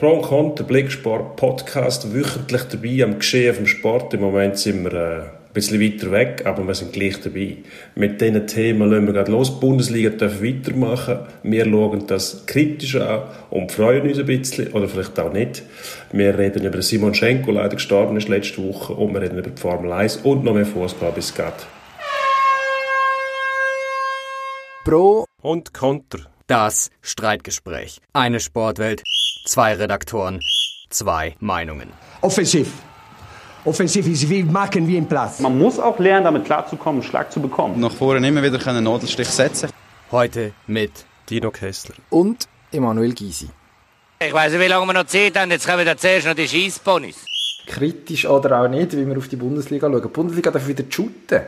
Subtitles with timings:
[0.00, 4.14] Pro und Contra, Blicksport, Podcast, wöchentlich dabei am Geschehen vom Sport.
[4.14, 7.58] Im Moment sind wir äh, ein bisschen weiter weg, aber wir sind gleich dabei.
[7.96, 9.52] Mit diesen Themen lassen wir gerade los.
[9.52, 11.18] Die Bundesliga darf weitermachen.
[11.42, 15.64] Wir schauen das kritisch an und freuen uns ein bisschen, oder vielleicht auch nicht.
[16.12, 19.60] Wir reden über Simon Schenko, leider gestorben ist letzte Woche, und wir reden über die
[19.60, 21.44] Formel 1 und noch mehr Fußball bis geht.
[24.86, 26.20] Pro und Contra.
[26.46, 28.00] Das Streitgespräch.
[28.12, 29.04] Eine Sportwelt,
[29.44, 30.40] zwei Redaktoren,
[30.88, 31.88] zwei Meinungen.
[32.20, 32.68] Offensiv.
[33.64, 35.40] Offensiv ist wie machen wie im Platz.
[35.40, 37.78] Man muss auch lernen, damit klarzukommen, einen Schlag zu bekommen.
[37.78, 39.68] Nach vorne immer wieder einen Nadelstich setzen.
[40.10, 41.94] Heute mit Dino Kessler.
[42.08, 43.48] Und Emanuel Gysi.
[44.18, 45.50] Ich weiß nicht, wie lange wir noch Zeit haben.
[45.50, 47.16] Jetzt kommen wir zuerst noch die Schießponys.
[47.66, 50.02] Kritisch oder auch nicht, wie wir auf die Bundesliga schauen.
[50.02, 51.40] Die Bundesliga darf wieder shooten.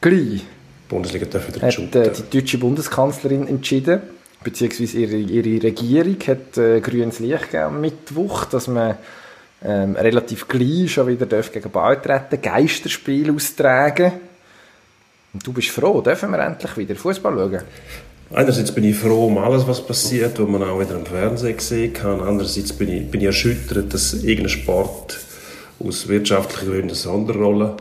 [0.00, 0.14] Gleich.
[0.42, 0.44] Die
[0.88, 2.02] Bundesliga darf wieder hat shooten.
[2.02, 4.00] äh, die deutsche Bundeskanzlerin entschieden,
[4.42, 8.96] beziehungsweise ihre, ihre Regierung hat äh, grünes Licht gegeben am Mittwoch, dass man
[9.64, 14.12] ähm, relativ gleich schon wieder gegen Beitreten, Geisterspiel austragen.
[15.34, 17.62] Und du bist froh, dürfen wir endlich wieder Fußball schauen?
[18.30, 21.92] Einerseits bin ich froh um alles, was passiert, was man auch wieder im Fernsehen sehen
[21.92, 22.20] kann.
[22.20, 25.18] Andererseits bin ich, bin ich erschüttert, dass irgendein Sport
[25.80, 27.76] aus wirtschaftlichen Gründen eine Sonderrolle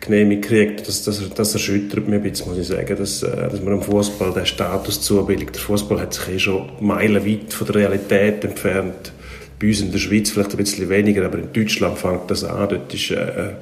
[0.00, 0.86] genehmigt kriegt.
[0.86, 3.82] Das, das, das erschüttert mich ein bisschen, muss ich sagen, dass, äh, dass man dem
[3.82, 5.54] Fußball den Status zubilligt.
[5.54, 9.12] Der Fußball hat sich eh schon meilenweit von der Realität entfernt.
[9.60, 12.68] Bei uns in der Schweiz vielleicht ein bisschen weniger, aber in Deutschland fängt das an.
[12.68, 13.54] Dort ist äh,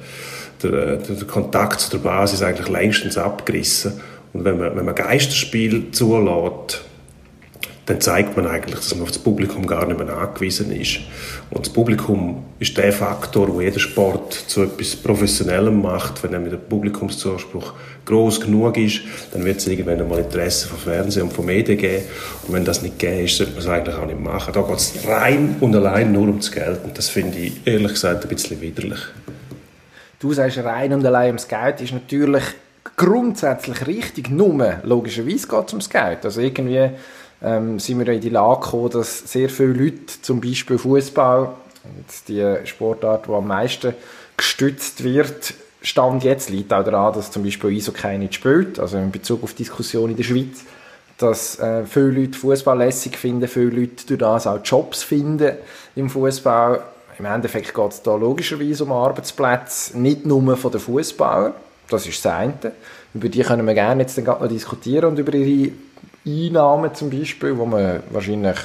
[0.61, 3.93] der, der Kontakt zu der Basis eigentlich längstens abgerissen.
[4.33, 6.83] Und wenn man, wenn man Geisterspiel zulässt,
[7.87, 10.99] dann zeigt man eigentlich, dass man auf das Publikum gar nicht mehr angewiesen ist.
[11.49, 16.21] Und das Publikum ist der Faktor, wo jeder Sport zu etwas Professionellem macht.
[16.21, 21.23] Wenn nämlich der Publikumszuspruch groß genug ist, dann wird es irgendwann einmal Interesse von Fernsehen
[21.23, 22.03] und von Medien geben.
[22.45, 24.53] Und wenn das nicht gegeben ist, sollte man es eigentlich auch nicht machen.
[24.53, 26.81] Da geht es rein und allein nur ums Geld.
[26.83, 28.99] Und das finde ich ehrlich gesagt ein bisschen widerlich.
[30.19, 32.43] Du sagst rein und allein ums Geld ist natürlich
[32.97, 36.25] grundsätzlich richtig, nur logischerweise geht es ums Geld.
[36.25, 36.89] Also irgendwie
[37.41, 41.49] ähm, sind wir in die Lage gekommen, dass sehr viele Leute, zum Beispiel Fußball,
[42.27, 43.93] die Sportart, die am meisten
[44.35, 49.11] gestützt wird, Stand jetzt liegt auch daran, dass zum Beispiel Eishockey nicht spielt, also in
[49.11, 50.65] Bezug auf Diskussion in der Schweiz,
[51.17, 55.53] dass äh, viele Leute Fußball lässig finden, viele Leute durch das auch Jobs finden
[55.95, 56.81] im Fußball.
[57.19, 61.53] Im Endeffekt geht es da logischerweise um Arbeitsplätze, nicht nur von den Fußballern.
[61.89, 62.53] Das ist das eine.
[63.13, 65.71] Über die können wir gerne jetzt dann noch diskutieren und über ihre
[66.27, 68.57] Einnahmen zum Beispiel, wo man wahrscheinlich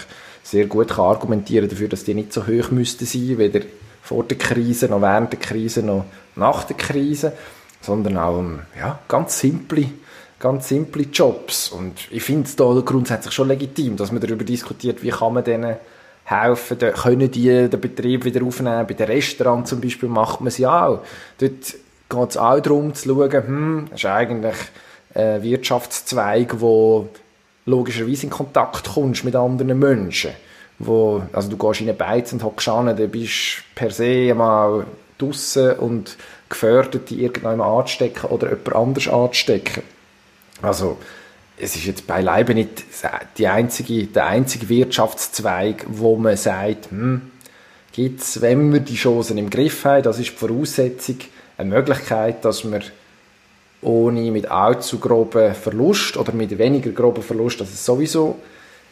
[0.42, 3.60] sehr gut kann argumentieren dafür, dass die nicht so hoch müssten sein, weder
[4.02, 7.32] vor der Krise, noch während der Krise, noch nach der Krise,
[7.80, 9.86] sondern auch um ja, ganz simple,
[10.38, 11.68] ganz simple Jobs.
[11.68, 15.44] Und ich finde es da grundsätzlich schon legitim, dass man darüber diskutiert, wie kann man
[15.44, 15.76] denen
[16.24, 18.86] helfen, da können die den Betrieb wieder aufnehmen.
[18.86, 21.00] Bei den Restaurants zum Beispiel macht man es ja auch.
[21.38, 21.74] Dort
[22.08, 24.56] geht es auch darum zu schauen, hm, das ist eigentlich
[25.14, 27.08] ein Wirtschaftszweig, wo
[27.66, 30.32] logischerweise in Kontakt kommst mit anderen Menschen.
[30.78, 34.86] Wo, also du gehst in eine Beiz und hockst an, dann bist per se mal
[35.18, 36.16] draussen und
[36.48, 39.82] gefördert, die irgendjemand anzustecken oder jemand anders anzustecken.
[40.60, 40.98] Also,
[41.56, 42.84] es ist jetzt beileibe nicht
[43.38, 47.30] die einzige, der einzige Wirtschaftszweig, wo man sagt, hm,
[47.92, 51.16] gibt's, wenn wir die Chancen im Griff haben, das ist die Voraussetzung,
[51.58, 52.80] eine Möglichkeit, dass wir
[53.82, 58.36] ohne mit allzu groben Verlust oder mit weniger groben Verlust, als es sowieso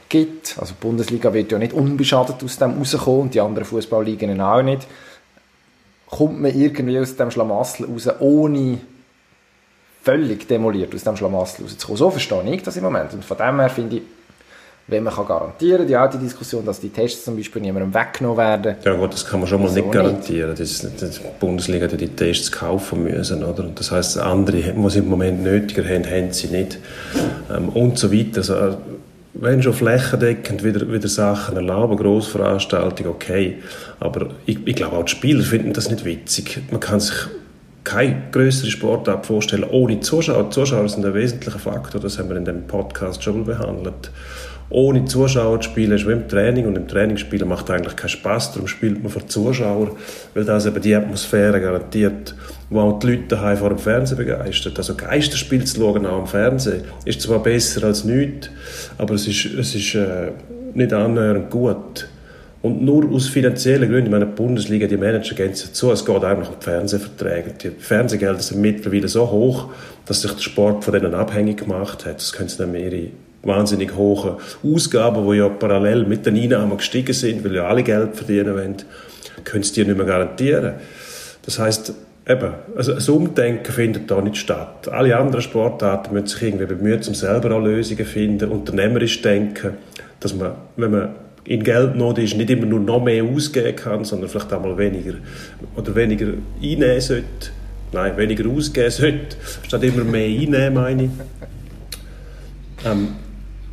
[0.09, 0.57] gibt.
[0.59, 4.63] Also die Bundesliga wird ja nicht unbeschadet aus dem rauskommen und die anderen Fußballligen auch
[4.63, 4.87] nicht.
[6.07, 8.79] Kommt man irgendwie aus dem Schlamassel raus, ohne
[10.03, 11.97] völlig demoliert aus dem Schlamassel rauszukommen.
[11.97, 13.13] So verstehe ich das im Moment.
[13.13, 14.03] Und von dem her finde ich,
[14.91, 18.77] wenn man kann garantieren die alte Diskussion, dass die Tests zum Beispiel niemandem weggenommen werden.
[18.85, 20.55] Ja gut, das kann man schon mal nicht garantieren.
[20.57, 23.65] Das, die Bundesliga hat die Tests kaufen müssen, oder?
[23.65, 26.79] Und das heißt, andere, die sie im Moment nötiger haben, haben sie nicht.
[27.55, 28.39] Ähm, und so weiter.
[28.39, 28.79] Also,
[29.33, 33.59] wenn schon flächendeckend wieder, wieder Sachen erlauben, Grossveranstaltungen, okay.
[34.01, 36.61] Aber ich, ich glaube auch die Spieler finden das nicht witzig.
[36.71, 37.15] Man kann sich
[37.85, 40.45] keine größere Sportart vorstellen ohne Zuschauer.
[40.45, 44.11] Die Zuschauer sind ein wesentlicher Faktor, das haben wir in dem Podcast schon mal behandelt.
[44.73, 48.09] Ohne Zuschauer zu spielen ist wie im Training und im Training spielen macht eigentlich keinen
[48.09, 48.53] Spaß.
[48.53, 49.91] Darum spielt man vor Zuschauern,
[50.33, 52.37] weil das eben die Atmosphäre garantiert,
[52.71, 54.79] wo auch die Leute daheim vor dem Fernsehen begeistert.
[54.79, 58.49] Also Geisterspiel zu schauen auch am Fernsehen ist zwar besser als nichts,
[58.97, 60.31] aber es ist, es ist äh,
[60.73, 62.09] nicht annähernd gut.
[62.63, 66.23] Und nur aus finanziellen Gründen, ich meine, die Bundesliga, die Manager gehen zu, es geht
[66.23, 67.55] einfach um die Fernsehverträge.
[67.61, 69.71] Die Fernsehgelder sind mittlerweile so hoch,
[70.07, 72.17] dass sich der Sport von denen abhängig gemacht hat.
[72.17, 73.09] Das können sie dann ihre
[73.43, 78.17] wahnsinnig hohen Ausgaben, die ja parallel mit den Einnahmen gestiegen sind, weil ja alle Geld
[78.17, 78.77] verdienen wollen,
[79.45, 80.75] können sie dir nicht mehr garantieren.
[81.43, 81.95] Das heißt,
[82.29, 84.89] eben, also ein Umdenken findet da nicht statt.
[84.89, 89.75] Alle anderen Sportarten müssen sich irgendwie bemühen, um selber auch Lösungen zu finden, unternehmerisch denken,
[90.21, 91.09] dass man, wenn man
[91.45, 95.15] in Geldnot ist, nicht immer nur noch mehr ausgeben kann, sondern vielleicht auch mal weniger
[95.77, 96.27] oder weniger
[96.63, 97.25] einnehmen sollte.
[97.93, 101.11] Nein, weniger ausgeben sollte, statt immer mehr einnehmen, meine ich.
[102.85, 103.09] Ähm,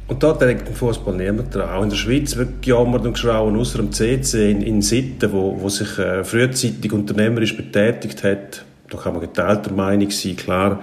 [0.08, 1.70] und da denkt im Fußball niemand dran.
[1.70, 5.58] Auch in der Schweiz wird gejammert und geschrauen, außer dem CC in, in Sitten, wo,
[5.60, 8.64] wo sich äh, frühzeitig unternehmerisch betätigt hat.
[8.90, 10.82] Da kann man geteilter Meinung sein, klar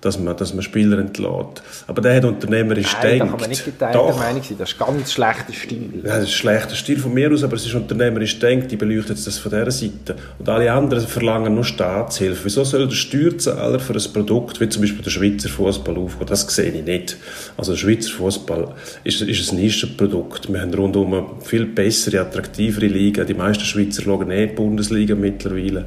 [0.00, 1.62] dass man, dass man Spieler entlässt.
[1.86, 3.24] Aber der hat unternehmerisch Nein, denkt.
[3.24, 4.56] da kann man nicht geteilter Meinung sein.
[4.58, 5.90] Das ist ganz schlechter Stil.
[6.02, 8.76] Ja, das ist ein schlechter Stil von mir aus, aber es ist unternehmerisch denkt, die
[8.76, 10.16] beleuchtet das von dieser Seite.
[10.38, 12.44] Und alle anderen verlangen nur Staatshilfe.
[12.44, 16.26] Wieso soll der Steuerzahler für ein Produkt, wie zum Beispiel der Schweizer Fußball aufgehen?
[16.26, 17.16] Das sehe ich nicht.
[17.56, 18.74] Also der Schweizer Fußball
[19.04, 20.50] ist, ist ein Nischenprodukt.
[20.52, 23.24] Wir haben rundum viel bessere, attraktivere Liga.
[23.24, 25.86] Die meisten Schweizer schauen eh die Bundesliga mittlerweile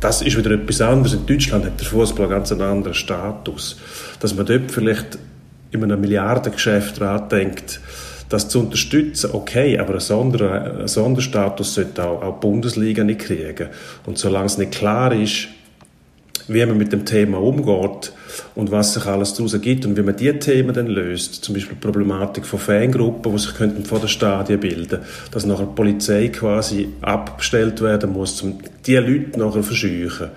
[0.00, 1.14] das ist wieder etwas anderes.
[1.14, 3.78] In Deutschland hat der Fußball ganz einen anderen Status.
[4.18, 5.18] Dass man dort vielleicht
[5.70, 7.80] in einem Milliardengeschäft daran denkt,
[8.28, 13.20] das zu unterstützen, okay, aber ein, Sonder, ein Sonderstatus sollte auch, auch die Bundesliga nicht
[13.20, 13.68] kriegen.
[14.06, 15.48] Und solange es nicht klar ist,
[16.48, 18.12] wie man mit dem Thema umgeht
[18.54, 21.76] und was sich alles daraus ergibt und wie man diese Themen dann löst, zum Beispiel
[21.76, 25.00] die Problematik von Fangruppen, die sich könnten vor den Stadien bilden,
[25.30, 30.28] dass nachher die Polizei quasi abgestellt werden muss, um diese Leute nachher verscheuchen.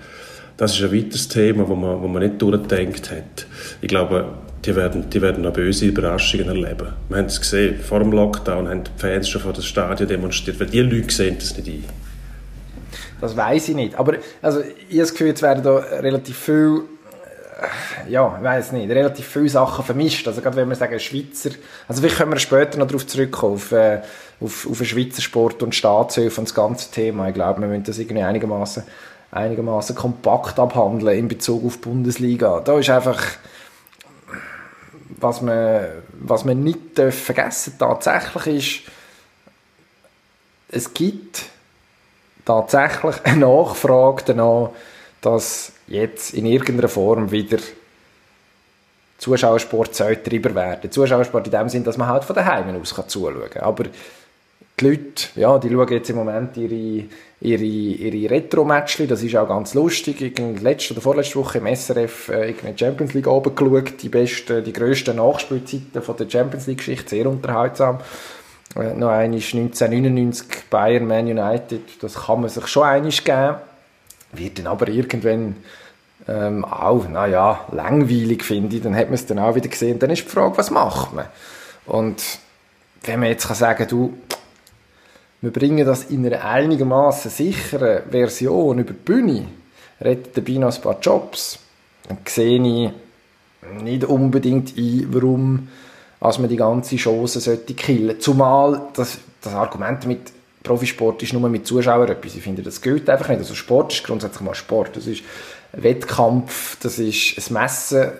[0.56, 3.46] Das ist ein weiteres Thema, wo man, wo man nicht durchgedacht hat.
[3.80, 4.26] Ich glaube,
[4.64, 6.88] die werden, die werden noch böse Überraschungen erleben.
[7.08, 10.58] Wir haben es gesehen, vor dem Lockdown haben die Fans schon vor den Stadien demonstriert,
[10.60, 11.84] weil die Leute sehen das nicht ein.
[13.20, 13.94] Das weiß ich nicht.
[13.96, 16.93] Aber also, ich habe das Gefühl, jetzt werden da relativ viel, äh,
[18.08, 20.26] ja, ich weiß nicht, relativ viele Sachen vermischt.
[20.26, 21.50] Also gerade wenn wir sagen Schweizer,
[21.88, 24.02] also vielleicht können wir später noch darauf zurückkommen, auf, äh,
[24.40, 27.28] auf, auf den Schweizer Sport und Staatshilfe und das ganze Thema.
[27.28, 28.84] Ich glaube, wir müssen das irgendwie einigermaßen
[29.34, 32.60] einigermaßen kompakt abhandeln in Bezug auf die Bundesliga.
[32.60, 33.20] Da ist einfach,
[35.08, 38.92] was man, was man nicht vergessen darf, tatsächlich ist,
[40.68, 41.46] es gibt
[42.44, 44.70] tatsächlich eine Nachfrage danach,
[45.20, 47.58] dass jetzt in irgendeiner Form wieder
[49.18, 50.90] Zuschauersport treiber werden.
[50.90, 53.62] Zuschauersport in dem Sinn, dass man halt von daheim aus zuschauen kann.
[53.62, 53.84] Aber
[54.80, 57.04] die Leute, ja, die schauen jetzt im Moment ihre,
[57.40, 60.20] ihre, ihre Retro-Matchli, das ist auch ganz lustig.
[60.38, 64.08] In letzte oder vorletzte Woche im SRF äh, in der Champions League oben geschaut, die
[64.08, 68.00] besten, die grössten Nachspielzeiten von der Champions League-Geschichte, sehr unterhaltsam.
[68.74, 73.56] Äh, noch einmal 1999 Bayern Man United, das kann man sich schon einig geben.
[74.36, 75.56] Wird dann aber irgendwann
[76.28, 79.98] ähm, auch, naja, langweilig finde ich, dann hat man es dann auch wieder gesehen.
[79.98, 81.26] Dann ist die Frage, was macht man?
[81.86, 82.22] Und
[83.02, 84.14] wenn man jetzt kann sagen, du,
[85.40, 89.48] wir bringen das in einer einigermaßen sicheren Version über die Bühne,
[90.00, 91.58] retten dabei noch ein paar Jobs,
[92.08, 92.90] dann sehe ich
[93.82, 95.68] nicht unbedingt ein, warum
[96.20, 98.18] als man die ganze Chance sollte killen.
[98.18, 100.32] Zumal das, das Argument mit
[100.64, 102.34] Profisport ist nur mit Zuschauern etwas.
[102.34, 103.38] Ich finde, das gilt einfach nicht.
[103.38, 104.96] Also Sport ist grundsätzlich mal Sport.
[104.96, 105.22] Das ist
[105.72, 108.12] ein Wettkampf, das ist ein Messen,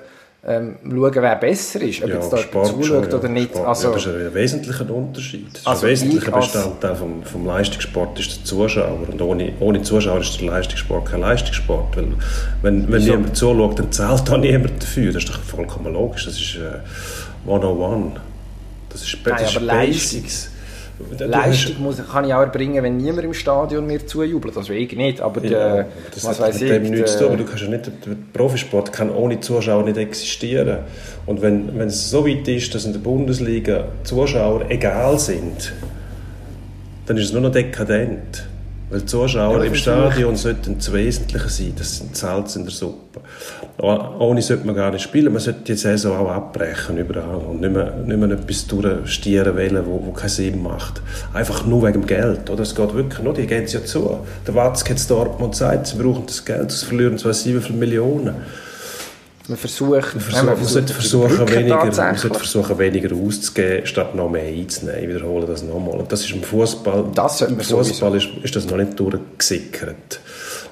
[0.47, 3.17] ähm, schauen, wer besser ist, ob Ja, jetzt da Sport zuschaut schon, ja.
[3.17, 3.51] oder nicht.
[3.51, 5.47] Sport, Also, ja, das ist ein wesentlicher Unterschied.
[5.65, 9.09] Also ein wesentlicher Bestandteil vom, vom Leistungssport ist der Zuschauer.
[9.11, 11.97] Und ohne, ohne Zuschauer ist der Leistungssport kein Leistungssport.
[11.97, 12.09] Weil,
[12.61, 13.13] wenn wenn Wieso?
[13.13, 15.13] niemand zuschaut, dann zahlt auch niemand dafür.
[15.15, 16.27] Das ist doch vollkommen logisch.
[16.27, 18.21] Das ist äh, 101.
[18.91, 20.51] Das ist, das Nein, ist Basics.
[21.19, 24.57] Leistung muss, kann ich auch erbringen, wenn niemand im Stadion mir zujubelt.
[24.57, 25.85] Das will ich nicht, aber Ja, der, aber
[26.15, 27.39] das was hat weiß mit ich, dem nichts zu tun.
[27.39, 30.79] Du kannst ja nicht, der Profisport kann ohne Zuschauer nicht existieren.
[31.27, 35.73] Und wenn, wenn es so weit ist, dass in der Bundesliga Zuschauer egal sind,
[37.07, 38.47] dann ist es nur noch dekadent.
[38.91, 41.73] Weil die Zuschauer Ja, im Stadion sollten das Wesentliche sein.
[41.77, 43.21] Das sind Salz in der Suppe.
[43.77, 45.33] Oh- Ohne sollte man gar nicht spielen.
[45.33, 49.85] Man sollte die Saison auch abbrechen überall und nicht mehr, nicht mehr etwas durchstieren wollen,
[49.87, 51.01] wo, wo keinen Sinn macht.
[51.33, 52.49] Einfach nur wegen dem Geld.
[52.49, 52.63] Oder?
[52.63, 54.19] Es geht wirklich nur, die gehen es ja zu.
[54.47, 57.77] Der Watzke hat es Dortmund gesagt, sie brauchen das Geld, sie verlieren zwar sieben viele
[57.79, 58.35] Millionen.
[59.49, 63.87] man versucht, Man, versucht, man sollte die versuchen, Brücke weniger, man sollte versuchen, weniger auszugeben,
[63.87, 65.03] statt noch mehr einzunehmen.
[65.03, 65.99] Ich wiederhole das nochmal.
[65.99, 70.21] Und das ist im Fußball, Das im man Fußball ist, ist das noch nicht durchgesickert.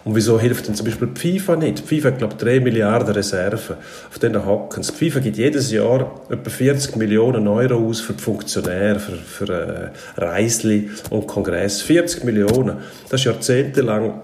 [0.05, 1.79] Und wieso hilft denn zum Beispiel die FIFA nicht?
[1.79, 3.77] Die FIFA hat, glaube ich, 3 Milliarden Reserven.
[4.11, 4.93] Auf denen hocken sie.
[4.93, 9.93] Die FIFA gibt jedes Jahr etwa 40 Millionen Euro aus für die Funktionäre, für, für
[10.17, 11.83] äh, Reisli und Kongress.
[11.83, 12.79] 40 Millionen.
[13.09, 14.23] Das ist jahrzehntelang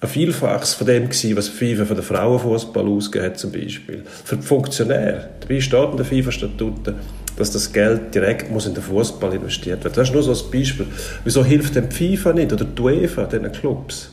[0.00, 4.02] ein Vielfaches von dem gewesen, was FIFA für den Frauenfußball ausgeht zum Beispiel.
[4.24, 5.28] Für die Funktionäre.
[5.40, 6.94] Dabei steht in den FIFA-Statuten,
[7.36, 9.94] dass das Geld direkt muss in den Fußball investiert werden.
[9.94, 10.86] Das ist nur so ein Beispiel.
[11.22, 14.10] Wieso hilft denn die FIFA nicht oder die UEFA diesen Clubs?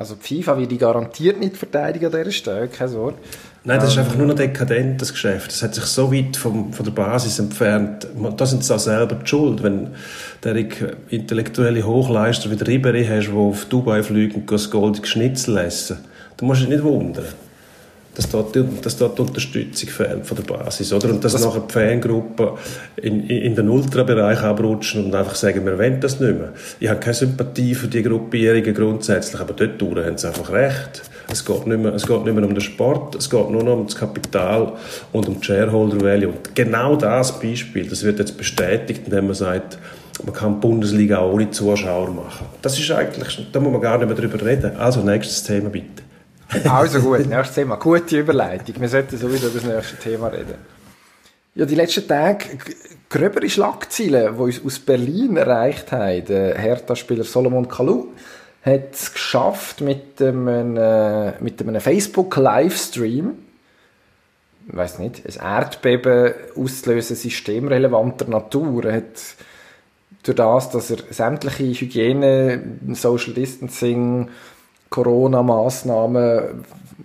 [0.00, 3.18] Also FIFA will die garantiert nicht verteidigen an dieser Stelle, keine Sorge.
[3.64, 5.48] Nein, das ist einfach nur noch dekadent, das Geschäft.
[5.48, 8.06] Das hat sich so weit vom, von der Basis entfernt.
[8.34, 9.62] Da sind sie auch selber die schuld.
[9.62, 9.90] Wenn
[10.42, 10.56] der
[11.10, 15.98] intellektuelle Hochleister wie der Ribery hast, der auf Dubai fliegt und das goldige Schnitzel essen,
[16.38, 17.26] dann musst du dich nicht wundern,
[18.14, 20.92] dass dort, dass dort die Unterstützung fehlt von der Basis.
[20.92, 21.10] Oder?
[21.10, 22.48] Und dass das nachher die Fangruppen
[22.96, 26.52] in, in, in den Ultrabereich abrutschen und einfach sagen, wir wollen das nicht mehr.
[26.80, 31.02] Ich habe keine Sympathie für die Gruppierungen grundsätzlich, aber dort haben sie einfach recht.
[31.30, 33.74] Es geht, nicht mehr, es geht nicht mehr um den Sport, es geht nur noch
[33.74, 34.72] um das Kapital
[35.12, 36.28] und um die Shareholder Value.
[36.28, 39.78] Und genau das Beispiel, das wird jetzt bestätigt, indem man sagt,
[40.24, 42.46] man kann die Bundesliga auch ohne Zuschauer machen.
[42.60, 44.76] Das ist eigentlich, da muss man gar nicht mehr drüber reden.
[44.76, 46.02] Also, nächstes Thema bitte.
[46.64, 47.76] Also gut, nächstes Thema.
[47.76, 48.74] Gute Überleitung.
[48.80, 50.54] Wir sollten sowieso über das nächste Thema reden.
[51.54, 52.44] Ja, die letzten Tage
[53.08, 56.24] gröbere Schlagzeilen, die uns aus Berlin erreicht haben.
[56.24, 58.08] Der Hertha-Spieler Solomon Kalou
[58.62, 63.38] hat es geschafft mit einem, äh, mit einem Facebook-Livestream,
[64.68, 68.84] ich weiß nicht, ein Erdbeben auszulösen, systemrelevanter Natur.
[68.84, 69.36] Er hat
[70.22, 74.28] durch das, dass er sämtliche Hygiene, Social Distancing,
[74.90, 76.64] Corona-Massnahmen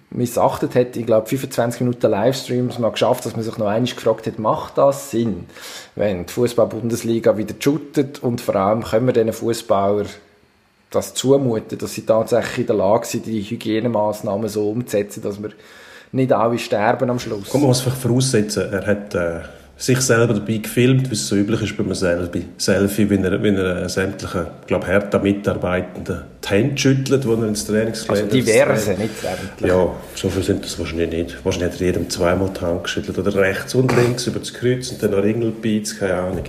[0.09, 4.27] missachtet hat, ich glaube 25 Minuten Livestreams mal geschafft, dass man sich noch einmal gefragt
[4.27, 5.45] hat, macht das Sinn,
[5.95, 10.05] wenn die Fußball-Bundesliga wieder shootet und vor allem können wir diesen Fußballer
[10.89, 15.49] das zumuten, dass sie tatsächlich in der Lage sind, die Hygienemaßnahmen so umzusetzen, dass wir
[16.11, 17.49] nicht alle sterben am Schluss.
[17.49, 19.41] Komm, man muss voraussetzen, er hat äh,
[19.77, 23.43] sich selber dabei gefilmt, wie es so üblich ist bei einem Selfie, Selfie wenn er,
[23.43, 28.91] wenn er sämtlichen, ich glaube, Hertha-Mitarbeitenden die Hände schüttelt, wo er ins Trainingsgelände Also diverse,
[28.91, 29.67] nicht sämtliche.
[29.67, 31.45] Ja, so viel sind das wahrscheinlich nicht.
[31.45, 34.91] Wahrscheinlich hat er jedem zweimal die Hand geschüttelt, oder rechts und links über das Kreuz
[34.91, 36.43] und dann noch Ringelbeiz, keine Ahnung.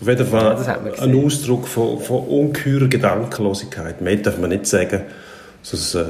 [0.00, 4.00] Auf jeden Fall ja, ein Ausdruck von, von ungeheurer Gedankenlosigkeit.
[4.00, 5.02] Mehr darf man nicht sagen,
[5.62, 6.04] sonst äh,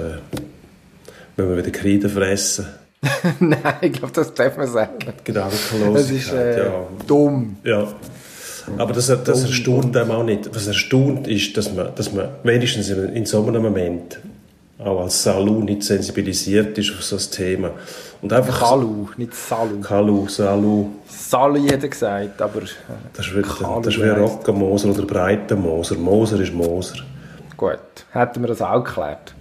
[1.37, 2.67] wenn wir wieder Kreide fressen.
[3.41, 4.99] Nein, ich glaube, das darf man sagen.
[5.25, 6.87] Gedankenlosigkeit, Das ist äh, ja.
[7.07, 7.57] dumm.
[7.65, 7.87] Ja.
[8.77, 10.55] Aber das, das erstaunt einem auch nicht.
[10.55, 14.19] Was erstaunt ist, dass man, dass man wenigstens in, so einem Moment
[14.79, 17.71] auch als Salu nicht sensibilisiert ist auf so ein Thema.
[18.21, 19.81] Und einfach Kalu, nicht Salu.
[19.81, 20.87] Kalu, Salu.
[21.09, 22.61] Salu hat er gesagt, aber...
[23.15, 25.97] Das ist wie, das ist wie Rockenmoser oder Breitenmoser.
[25.97, 26.97] Moser ist Moser.
[27.57, 27.79] Gut,
[28.13, 29.35] hätten wir das auch geklärt.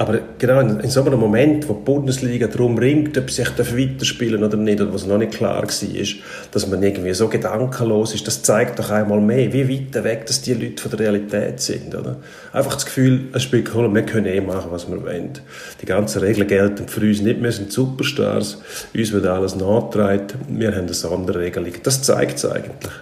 [0.00, 4.42] Aber genau in, so einem Moment, wo die Bundesliga darum ringt, ob sie sich weiterspielen
[4.42, 6.04] oder nicht, oder was noch nicht klar war,
[6.52, 10.40] dass man irgendwie so gedankenlos ist, das zeigt doch einmal mehr, wie weit weg dass
[10.40, 11.94] die Leute von der Realität sind.
[11.94, 12.16] Oder?
[12.50, 15.32] Einfach das Gefühl, es spielt cool, wir können eh machen, was wir wollen.
[15.82, 18.56] Die ganzen Regeln gelten für uns nicht, wir sind Superstars,
[18.96, 21.74] uns wird alles nachgetragen, wir haben eine Sonderregelung.
[21.82, 22.92] Das zeigt es eigentlich.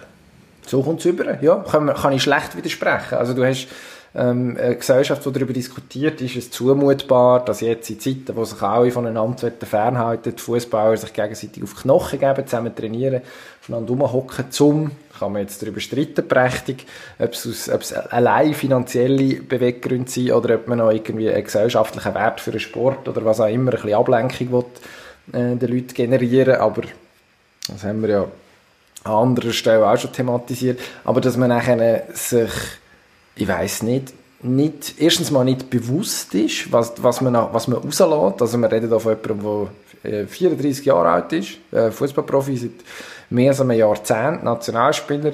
[0.67, 3.17] So kommt es über, ja, kann, kann ich schlecht widersprechen.
[3.17, 3.69] Also du hast
[4.15, 8.61] ähm, eine Gesellschaft, die darüber diskutiert, ist es zumutbar, dass jetzt in Zeiten, wo sich
[8.61, 13.21] alle voneinander fernhalten, die Fußballer sich gegenseitig auf die Knochen geben, zusammen trainieren,
[13.61, 16.87] voneinander rumhocken, zum, kann man jetzt darüber streiten, prächtig,
[17.19, 22.15] ob es, ob es allein finanzielle Beweggründe sind oder ob man noch irgendwie einen gesellschaftlichen
[22.15, 25.93] Wert für den Sport oder was auch immer, ein bisschen Ablenkung will, äh, den Leuten
[25.93, 26.81] generieren, aber
[27.67, 28.25] das haben wir ja
[29.03, 31.51] an anderer Stelle auch schon thematisiert, aber dass man
[32.13, 32.49] sich
[33.39, 38.41] ich weiß nicht, nicht, erstens mal nicht bewusst ist, was, was man, was man rauslässt.
[38.41, 39.67] Also wir reden hier von jemandem,
[40.03, 42.71] der 34 äh, Jahre alt ist, äh, Fußballprofi seit
[43.29, 45.33] mehr als einem Jahrzehnt, Nationalspieler.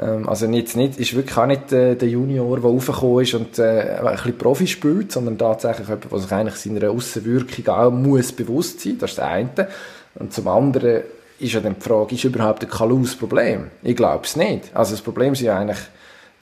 [0.00, 3.58] Ähm, also nicht, nicht, ist wirklich auch nicht äh, der Junior, der raufgekommen ist und
[3.58, 8.80] ein bisschen Profi spielt, sondern tatsächlich jemand, der sich eigentlich seiner Aussenwirkung auch muss bewusst
[8.80, 8.98] sein.
[8.98, 9.68] Das ist das eine.
[10.14, 11.02] Und zum anderen
[11.38, 13.70] ist ja dann die Frage, ist überhaupt ein Kalus Problem?
[13.82, 14.74] Ich glaube es nicht.
[14.74, 15.78] Also das Problem ist ja eigentlich,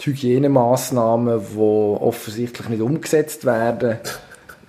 [0.00, 3.99] die Hygienemaßnahmen, die offensichtlich nicht umgesetzt werden,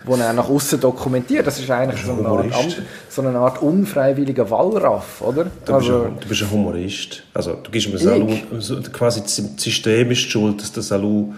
[0.06, 1.46] die er nach außen dokumentiert.
[1.46, 5.48] Das ist eigentlich so eine, Art, so eine Art unfreiwilliger Wallraff, oder?
[5.66, 7.24] Du, also, bist ein, du bist ein Humorist.
[7.34, 8.28] Also du gibst mir Salu,
[8.92, 11.34] quasi das System ist schuld, dass der Salu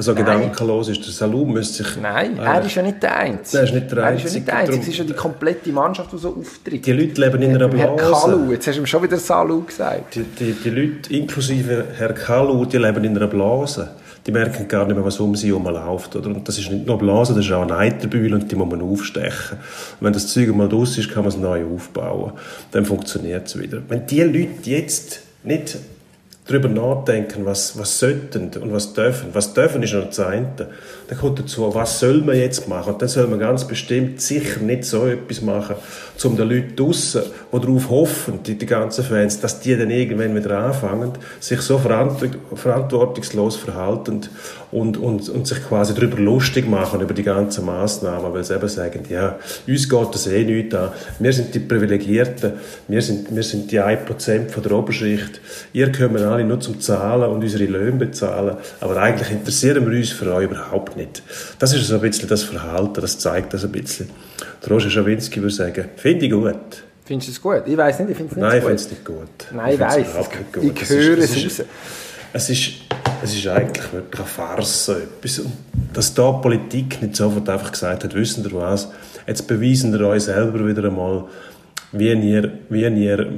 [0.00, 0.24] so Nein.
[0.24, 1.04] gedankenlos ist.
[1.04, 1.96] Der Salu müsste sich...
[2.00, 3.58] Nein, äh, er ist ja nicht der Einzige.
[3.58, 4.06] Er ist nicht der Einzige.
[4.06, 4.80] Er ist ja nicht der Einzige.
[4.80, 6.86] Es ist ja die komplette Mannschaft, die so auftritt.
[6.86, 7.82] Die Leute leben in einer Blase.
[7.82, 10.14] Herr Kalu, jetzt hast du ihm schon wieder Salu gesagt.
[10.14, 13.90] Die, die, die Leute, inklusive Herr Kalu, die leben in einer Blase.
[14.24, 16.14] Die merken gar nicht mehr, was um sie herum läuft.
[16.14, 16.28] Oder?
[16.28, 18.82] Und das ist nicht nur Blase, das ist auch ein Eiterbühl und die muss man
[18.82, 19.58] aufstechen.
[19.98, 22.32] Und wenn das Zeug mal draus ist, kann man es neu aufbauen.
[22.70, 23.80] Dann funktioniert es wieder.
[23.88, 25.78] Wenn die Leute jetzt nicht
[26.48, 29.28] darüber nachdenken, was, was sollten und was dürfen.
[29.34, 30.48] Was dürfen ist noch das eine.
[31.08, 32.94] Dann kommt dazu, was soll man jetzt machen?
[32.94, 35.76] Und dann soll man ganz bestimmt sicher nicht so etwas machen,
[36.24, 40.34] um den Leuten draussen, die darauf hoffen, die, die ganzen Fans, dass die dann irgendwann
[40.34, 44.26] wieder anfangen, sich so verantwortungslos verhalten
[44.70, 48.68] und, und, und sich quasi darüber lustig machen, über die ganzen Massnahmen, weil sie eben
[48.68, 50.90] sagen, ja, uns geht das eh nicht an.
[51.18, 52.52] Wir sind die Privilegierten,
[52.86, 55.40] wir sind, wir sind die 1% von der Oberschicht.
[55.72, 60.10] Ihr kommen alle nur zum Zahlen und unsere Löhne bezahlen, aber eigentlich interessieren wir uns
[60.10, 61.22] für euch überhaupt nicht.
[61.58, 64.10] Das ist so ein bisschen das Verhalten, das zeigt das ein bisschen.
[64.62, 66.84] Der Roger Schawinski würde sagen, finde ich gut.
[67.04, 67.62] Findest du es gut?
[67.64, 68.68] Ich weiß nicht, ich finde es nicht Nein, ich gut.
[68.68, 69.28] finde es nicht gut.
[69.52, 70.82] Nein, ich nicht gut.
[70.82, 71.66] Ich höre es raus.
[72.32, 72.72] Es ist,
[73.22, 74.84] es ist eigentlich wirklich eine Farce.
[74.86, 75.38] so Etwas.
[75.40, 75.52] Und
[75.92, 78.90] Dass da die Politik nicht sofort einfach gesagt hat, wissen ihr was,
[79.26, 81.24] jetzt beweisen wir euch selber wieder einmal,
[81.92, 83.32] wie ihr, wie ihr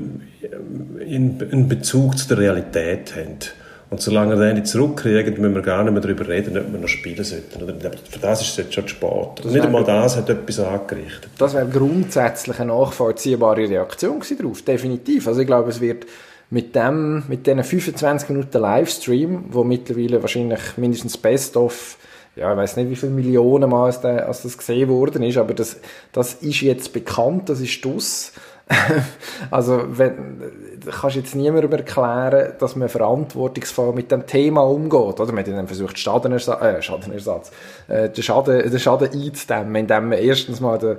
[1.01, 3.55] in, in Bezug zu der Realität habt.
[3.91, 6.79] Und solange wir den nicht zurückkriegen, müssen wir gar nicht mehr darüber reden, ob wir
[6.79, 7.61] noch spielen sollten.
[7.61, 7.73] Aber
[8.09, 9.45] für das ist es jetzt schon zu spät.
[9.45, 11.31] Und nicht einmal das hat etwas angerichtet.
[11.39, 15.27] Das wäre grundsätzlich eine nachvollziehbare Reaktion darauf, definitiv.
[15.27, 16.07] Also ich glaube, es wird
[16.51, 21.97] mit dem, mit diesen 25 Minuten Livestream, wo mittlerweile wahrscheinlich mindestens Best-of,
[22.37, 25.37] ja, ich weiß nicht, wie viele Millionen Mal als, der, als das gesehen worden ist,
[25.37, 25.81] aber das,
[26.13, 28.33] das ist jetzt bekannt, das ist das.
[29.51, 35.33] also, wenn, kannst jetzt niemandem erklären, dass man verantwortungsvoll mit dem Thema umgeht, oder?
[35.33, 37.51] Man hat dann versucht, Schadenersatz, äh, Schadenersatz,
[37.89, 40.99] äh, den Schaden, den Schaden einzudämmen, indem man erstens mal den,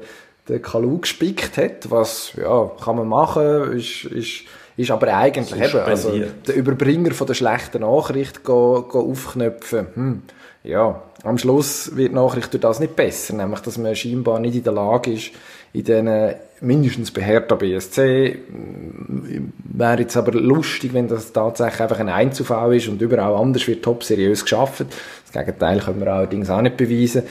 [0.50, 4.44] den Kalu gespickt hat, was, ja, kann man machen, ist, ist,
[4.78, 6.12] ist aber eigentlich eben, also,
[6.48, 10.22] der Überbringer von der schlechten Nachricht go, go aufknöpfen, hm,
[10.64, 14.56] ja, am Schluss wird die Nachricht durch das nicht besser, nämlich, dass man scheinbar nicht
[14.56, 15.32] in der Lage ist,
[15.74, 22.00] in diesen mindestens bei Hertha BSC, m, wäre jetzt aber lustig, wenn das tatsächlich einfach
[22.00, 24.86] ein Einzelfall ist und überall anders wird top seriös geschafft.
[25.26, 27.24] Das Gegenteil können wir allerdings auch nicht beweisen.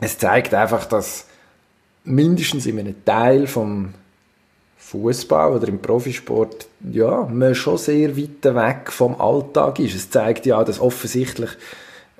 [0.00, 1.26] Es zeigt einfach, dass
[2.04, 3.94] mindestens in einem Teil vom
[4.88, 9.94] Fußball oder im Profisport ja, man schon sehr weit weg vom Alltag ist.
[9.94, 11.50] Es zeigt ja, dass offensichtlich,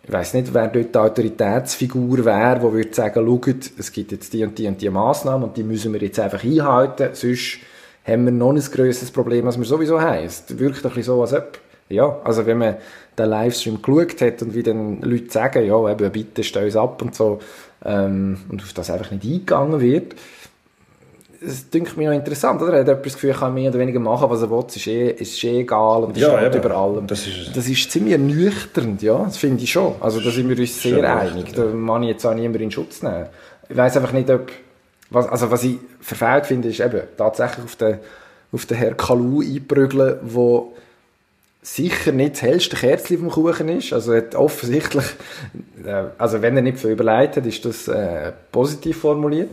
[0.02, 4.34] ich weiß nicht, wer dort die Autoritätsfigur wäre, wo würde sagen, schaut, es gibt jetzt
[4.34, 7.58] die und die und die Massnahmen und die müssen wir jetzt einfach einhalten, sonst
[8.04, 10.24] haben wir noch ein grösseres Problem, als wir sowieso haben.
[10.24, 12.76] Es wirkt ein bisschen so, als ob, ja, also wenn man
[13.18, 17.00] den Livestream geschaut hat und wie dann Leute sagen, ja, eben, bitte stell uns ab
[17.00, 17.38] und so,
[17.84, 20.14] ähm, und auf das einfach nicht eingegangen wird,
[21.40, 22.72] es dünkt mich noch interessant, oder?
[22.74, 24.76] Er hat etwas das Gefühl, er kann mehr oder weniger machen, was er will, es
[24.76, 26.64] ist eh, ist eh egal und es Ja, steht eben.
[26.64, 27.06] über allem.
[27.06, 29.94] Das ist- das ist ziemlich ernüchternd, ja, das finde ich schon.
[30.00, 33.02] Also da sind wir uns sehr einig, da kann ich jetzt auch niemand in Schutz
[33.02, 33.26] nehmen.
[33.68, 34.50] Ich weiß einfach nicht, ob,
[35.10, 37.98] was, also was ich verfehlt finde, ist eben tatsächlich auf den,
[38.52, 40.72] auf den Herr Kalu einprügeln, wo
[41.74, 43.92] sicher nicht das hellste Kerzchen vom Kuchen ist.
[43.92, 45.04] Also hat offensichtlich,
[45.84, 49.50] äh, also wenn er nicht viel überlegt hat, ist das äh, positiv formuliert.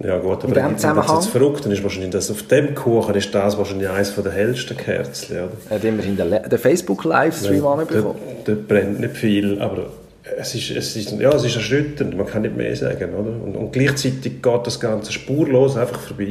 [0.00, 3.58] Ja gut, aber wenn das jetzt verrückt ist wahrscheinlich, dass auf dem Kuchen ist das
[3.58, 5.50] wahrscheinlich eines der hellsten Kerzen, oder?
[5.70, 8.14] Er hat immerhin den, Facebook-Livestream Ja, anbekommen.
[8.44, 9.90] dort, dort brennt nicht viel, aber
[10.36, 13.30] es ist, es ist, ja, es ist erschütternd, man kann nicht mehr sagen, oder?
[13.30, 16.28] Und, und gleichzeitig geht das Ganze spurlos einfach vorbei.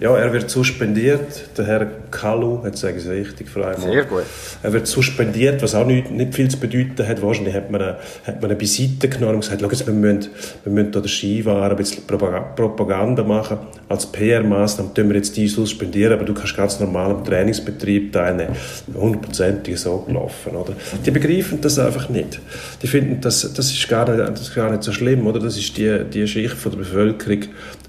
[0.00, 3.90] Ja, er wird suspendiert, der Herr Kalu, jetzt sage ich es richtig für einmal.
[3.92, 4.22] Sehr gut.
[4.62, 7.20] Er wird suspendiert, was auch nicht, nicht viel zu bedeuten hat.
[7.20, 10.30] Wahrscheinlich hat man, eine- hat man eine Beiseite genommen und gesagt, jetzt, wir müssen,
[10.62, 13.58] wir müssen da den Skiwaren ein bisschen Propaga- Propaganda machen.
[13.90, 18.56] Als PR-Maßnahme tun wir jetzt die suspendieren, aber du kannst ganz normal am Trainingsbetrieb teilnehmen.
[18.94, 20.72] Hundertprozentig so gelaufen, oder?
[21.04, 22.40] Die begreifen das einfach nicht.
[22.82, 25.40] Die finden, das, das, ist gar nicht, das ist gar nicht so schlimm, oder?
[25.40, 27.42] Das ist die, die Schicht von der Bevölkerung,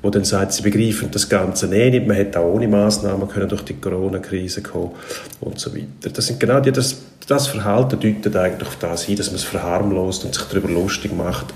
[0.04, 2.08] die dann sagt, sie begreifen das Ganze eh nicht.
[2.08, 4.92] Man hätte auch ohne Maßnahmen können durch die Corona-Krise kommen
[5.42, 6.10] und so weiter.
[6.14, 9.44] Das sind genau die, das, das Verhalten deutet eigentlich auf das hin, dass man es
[9.44, 11.48] verharmlost und sich darüber lustig macht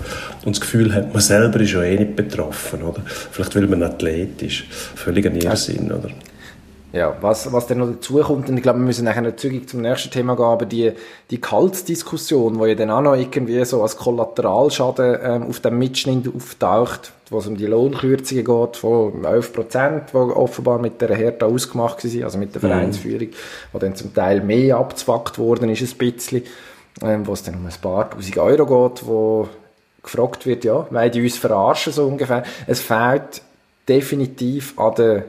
[0.44, 3.02] und das Gefühl hat, man selber ist ja eh nicht betroffen, oder?
[3.06, 4.62] Vielleicht weil man Athlet ist.
[4.94, 6.10] Völlig ein Irrsinn, oder?
[6.92, 9.80] Ja, was, was dann noch dazu kommt, und ich glaube, wir müssen nachher zügig zum
[9.80, 10.92] nächsten Thema gehen, aber die,
[11.30, 16.26] die Gehaltsdiskussion, die ja dann auch noch irgendwie so als Kollateralschaden ähm, auf dem Mitschnitt
[16.34, 21.46] auftaucht, wo es um die Lohnkürzungen geht von 11 Prozent, die offenbar mit der Hertha
[21.46, 23.28] ausgemacht waren, also mit der Vereinsführung,
[23.72, 26.42] wo dann zum Teil mehr abzwackt worden ist, ein bisschen,
[27.02, 29.48] ähm, wo es dann um ein paar tausend Euro geht, wo
[30.02, 32.42] gefragt wird, ja, weil die uns verarschen, so ungefähr.
[32.66, 33.42] Es fehlt
[33.88, 35.24] definitiv an der,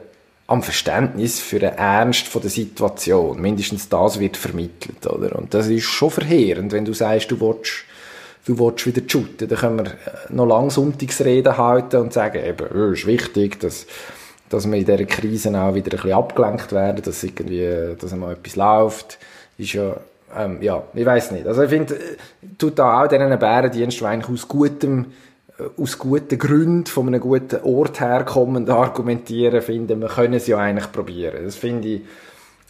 [0.52, 3.40] am Verständnis für den Ernst der Situation.
[3.40, 5.38] Mindestens das wird vermittelt, oder?
[5.38, 7.86] Und das ist schon verheerend, wenn du sagst, du willst,
[8.46, 9.48] du willst wieder shooten.
[9.48, 9.96] Dann können wir äh,
[10.30, 13.86] noch lang Sonntagsreden halten und sagen, eben, es ist wichtig, dass,
[14.50, 18.34] dass wir in dieser Krise auch wieder ein bisschen abgelenkt werden, dass irgendwie, dass einmal
[18.34, 19.20] etwas läuft.
[19.58, 19.96] ist ja,
[20.38, 21.48] ähm, ja, ich weiß nicht.
[21.48, 22.18] Also ich finde, äh,
[22.58, 25.31] tut da auch diesen Bärendienst, die eigentlich aus gutem, äh,
[25.78, 30.92] aus guten Gründen, von einem guten Ort herkommend argumentieren, finden, wir können es ja eigentlich
[30.92, 31.44] probieren.
[31.44, 32.02] Das finde ich,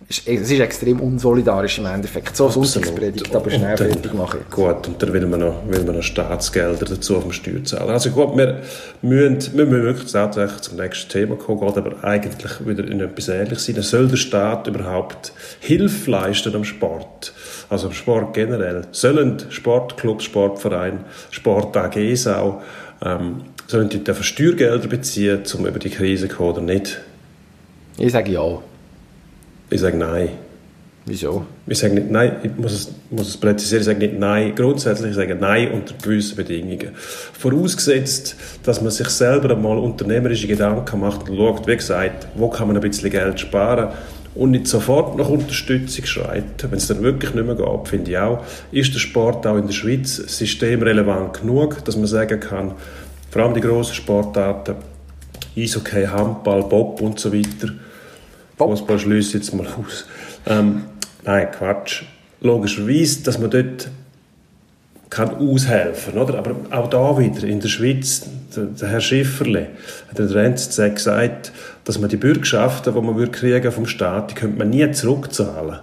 [0.10, 2.36] es ist extrem unsolidarisch im Endeffekt.
[2.36, 4.40] So Sonntagspredigt, aber schnell dann- fertig machen.
[4.50, 7.94] Gut, und dann will man noch, will man noch Staatsgelder dazu auf dem Steuerzahler.
[7.94, 8.62] Also gut, wir
[9.02, 13.30] müssen, wir müssen wirklich tatsächlich zum nächsten Thema kommen, geht aber eigentlich wieder in etwas
[13.30, 13.82] Ähnliches sein.
[13.82, 17.34] Soll der Staat überhaupt Hilfe leisten am Sport?
[17.70, 18.82] Also am Sport generell.
[18.92, 22.62] Sollen Sportclubs, Sportvereine, Sport AGs auch,
[23.04, 27.00] ähm, sollen die Steuergelder beziehen, um über die Krise zu kommen oder nicht?
[27.98, 28.62] Ich sage ja.
[29.72, 30.30] Ich sage nein.
[31.06, 31.48] Wieso?
[31.66, 35.12] Ich sage nicht nein, ich muss es, muss es präzisieren, ich sage nicht nein, grundsätzlich
[35.12, 36.90] ich sage nein unter gewissen Bedingungen.
[36.94, 42.68] Vorausgesetzt, dass man sich selber einmal unternehmerische Gedanken macht und schaut, wie gesagt, wo kann
[42.68, 43.94] man ein bisschen Geld sparen
[44.36, 48.18] und nicht sofort nach Unterstützung schreit, wenn es dann wirklich nicht mehr geht, finde ich
[48.18, 52.74] auch, ist der Sport auch in der Schweiz systemrelevant genug, dass man sagen kann,
[53.32, 54.76] vor allem die grossen Sportarten,
[55.58, 57.74] Eishockey, Handball, Bob und so weiter,
[58.70, 60.06] Fußball schließe ich jetzt mal aus.
[60.46, 60.84] Ähm,
[61.24, 62.04] nein, Quatsch.
[62.42, 63.90] Logischerweise, dass man dort
[65.12, 66.38] kann aushelfen oder?
[66.38, 69.68] Aber auch da wieder, in der Schweiz, der, Herr Schifferle
[70.10, 71.52] hat in der NZZ gesagt,
[71.84, 75.80] dass man die Bürgschaften, die man würde kriegen vom Staat, die könnte man nie zurückzahlen.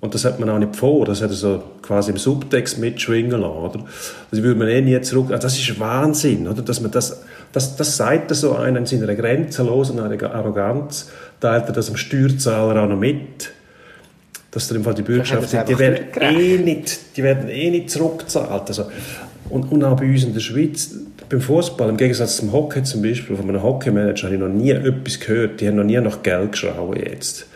[0.00, 1.04] Und das hat man auch nicht vor.
[1.04, 3.84] Das hat er so quasi im Subtext mitschwingen lassen?
[4.30, 5.30] Das würde man eh nie zurück.
[5.30, 6.62] Also das ist Wahnsinn, oder?
[6.62, 11.86] Dass man das, das, das sagt so einer in seiner grenzenlosen Arroganz, teilt er das
[11.86, 13.52] dem Steuerzahler auch noch mit.
[14.50, 17.70] Dass er im Fall die Bürgschaft, es die, die, werden eh nicht, die werden eh
[17.70, 18.68] nicht zurückgezahlt.
[18.68, 18.90] Also,
[19.50, 20.94] und, und auch bei uns in der Schweiz,
[21.28, 24.70] beim Fußball, im Gegensatz zum Hockey zum Beispiel, von einem Hockeymanager habe ich noch nie
[24.70, 25.60] etwas gehört.
[25.60, 27.46] Die haben noch nie nach Geld geschrauen jetzt.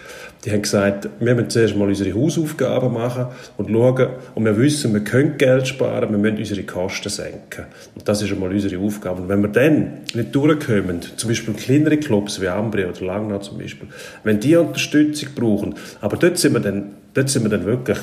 [0.44, 3.26] Die haben gesagt, wir müssen zuerst mal unsere Hausaufgaben machen
[3.58, 7.66] und schauen, und wir wissen, wir können Geld sparen, wir müssen unsere Kosten senken.
[7.94, 9.20] Und das ist einmal unsere Aufgabe.
[9.20, 13.58] Und wenn wir dann nicht durchkommen, zum Beispiel kleinere Clubs wie Ambri oder Langnau zum
[13.58, 13.88] Beispiel,
[14.24, 17.98] wenn die Unterstützung brauchen, aber dort sind wir dann, dort sind wir dann wirklich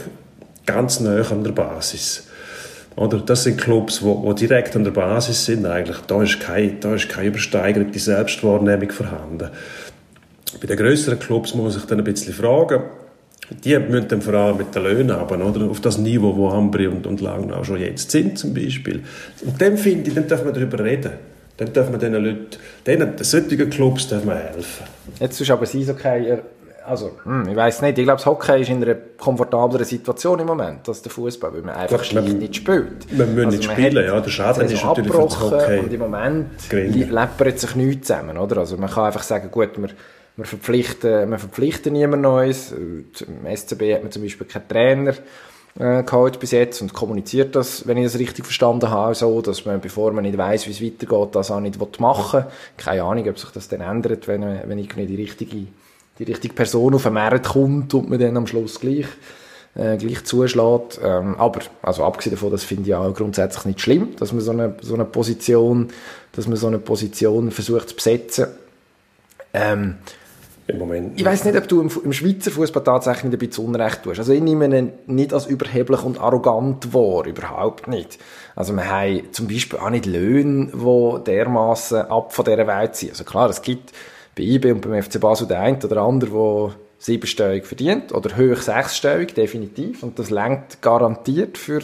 [0.68, 2.28] ganz nah an der Basis.
[2.96, 5.98] Oder das sind Clubs, wo, wo direkt an der Basis sind eigentlich.
[6.08, 9.50] Da ist keine, da ist keine übersteigerte Selbstwahrnehmung vorhanden.
[10.62, 12.84] Bei den grösseren Clubs muss man sich dann ein bisschen fragen,
[13.64, 15.70] die müssen dann vor allem mit den Löhnen haben, oder?
[15.70, 19.04] Auf das Niveau, wo Ambri und, und Langnau schon jetzt sind, zum Beispiel.
[19.46, 21.12] Und dann finde ich, dann darf man darüber reden.
[21.58, 22.48] Dann darf man diesen Leuten,
[22.86, 24.86] denen, solchen Clubs darf man helfen.
[25.20, 26.38] Jetzt ist aber das Eishockey, äh,
[26.86, 30.48] also, hm, ich weiß nicht, ich glaube, das Hockey ist in einer komfortableren Situation im
[30.48, 33.18] Moment als der Fußball, weil man einfach schlicht man- nicht spielt.
[33.18, 35.94] man muss nicht man spielen, ja, der Schaden ist natürlich für das abgebrochen Hockey Und
[35.94, 38.58] im Moment läppert sich nichts zusammen, oder?
[38.60, 39.90] Also man kann einfach sagen, gut, wir,
[40.38, 42.72] wir, verpflichten, wir verpflichten niemand Neues.
[42.72, 43.06] Im
[43.56, 45.14] SCB hat man zum Beispiel keinen Trainer
[45.80, 49.66] äh, geholt bis jetzt und kommuniziert das, wenn ich das richtig verstanden habe, so, dass
[49.66, 52.52] man, bevor man nicht weiß, wie es weitergeht, das auch nicht machen will.
[52.78, 55.68] Keine Ahnung, ob sich das dann ändert, wenn, wenn irgendwie die richtige,
[56.20, 59.08] die richtige Person auf den Markt kommt und man dann am Schluss gleich
[59.76, 61.00] äh, gleich zuschlägt.
[61.04, 64.52] Ähm, aber, also abgesehen davon, das finde ich auch grundsätzlich nicht schlimm, dass man so
[64.52, 65.90] eine, so eine Position,
[66.32, 68.48] dass man so eine Position versucht zu besetzen.
[69.54, 69.96] Ähm,
[70.68, 71.18] Im Moment.
[71.18, 74.20] ich weiß nicht, ob du im, im Schweizer Fußball tatsächlich ein bisschen Unrecht tust.
[74.20, 78.20] Also ich nehme ihn nicht als überheblich und arrogant wahr, überhaupt nicht.
[78.56, 83.12] Also wir haben zum Beispiel auch nicht Löhne, die dermaßen ab von dieser Welt sind.
[83.12, 83.94] Also klar, es gibt
[84.36, 88.62] bei IB und beim FC Basel den einen oder anderen, der siebenstellig verdient oder höch
[88.62, 90.04] sechsstellig, definitiv.
[90.04, 91.82] Und das lenkt garantiert für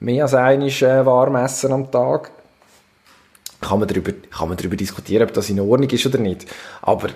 [0.00, 2.30] mehr als einiges äh, Warmessen am Tag
[3.62, 6.46] kann man darüber, kann man darüber diskutieren, ob das in Ordnung ist oder nicht.
[6.82, 7.08] Aber,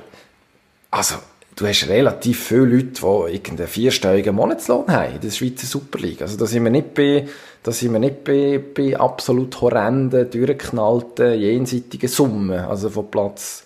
[0.97, 1.17] also,
[1.55, 6.25] du hast relativ viele Leute, die irgendeinen vierstelligen Monatslohn haben in der Schweizer Superliga.
[6.25, 7.27] Also, da sind wir nicht bei,
[7.63, 12.59] da sind wir nicht bei, bei absolut horrenden, durchgeknallten, jenseitigen Summen.
[12.59, 13.65] Also, von Platz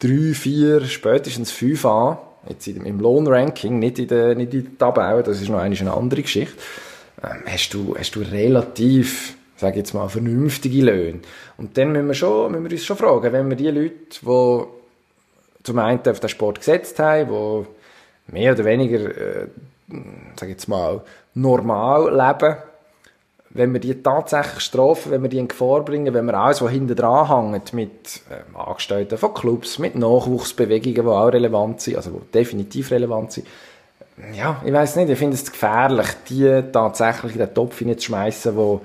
[0.00, 2.18] 3, 4, spätestens 5 an.
[2.48, 5.92] Jetzt im Lohnranking, nicht in der, nicht in der Tabelle, das ist noch eine, eine
[5.92, 6.54] andere Geschichte
[7.22, 11.20] ähm, hast du, hast du relativ, sag jetzt mal, vernünftige Löhne.
[11.56, 14.26] Und dann müssen wir, schon, müssen wir uns schon fragen, wenn wir die Leute, die
[15.68, 17.66] zum einen auf den Sport gesetzt haben,
[18.26, 19.46] die mehr oder weniger, äh,
[20.36, 21.00] sag jetzt mal,
[21.34, 22.56] normal leben,
[23.50, 26.70] wenn wir die tatsächlich strafen, wenn wir die in Gefahr bringen, wenn wir alles, was
[26.70, 32.10] hinten dran hängt, mit ähm, Angestellten von Clubs, mit Nachwuchsbewegungen, die auch relevant sind, also
[32.10, 33.46] die definitiv relevant sind,
[34.34, 38.80] ja, ich weiß nicht, ich finde es gefährlich, die tatsächlich in den Topf hineinzuschmeissen, wo,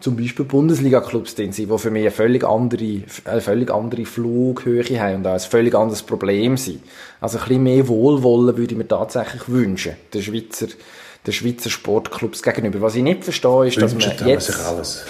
[0.00, 4.84] zum Beispiel Bundesliga-Clubs drin sind, die für mich eine völlig andere, eine völlig andere Flughöhe
[5.00, 6.82] haben und auch ein völlig anderes Problem sind.
[7.20, 10.68] Also ein bisschen mehr Wohlwollen würde ich mir tatsächlich wünschen, den Schweizer,
[11.26, 12.80] den Schweizer Sportclubs gegenüber.
[12.80, 14.46] Was ich nicht verstehe, ist, dass man jetzt...
[14.46, 15.04] sich alles.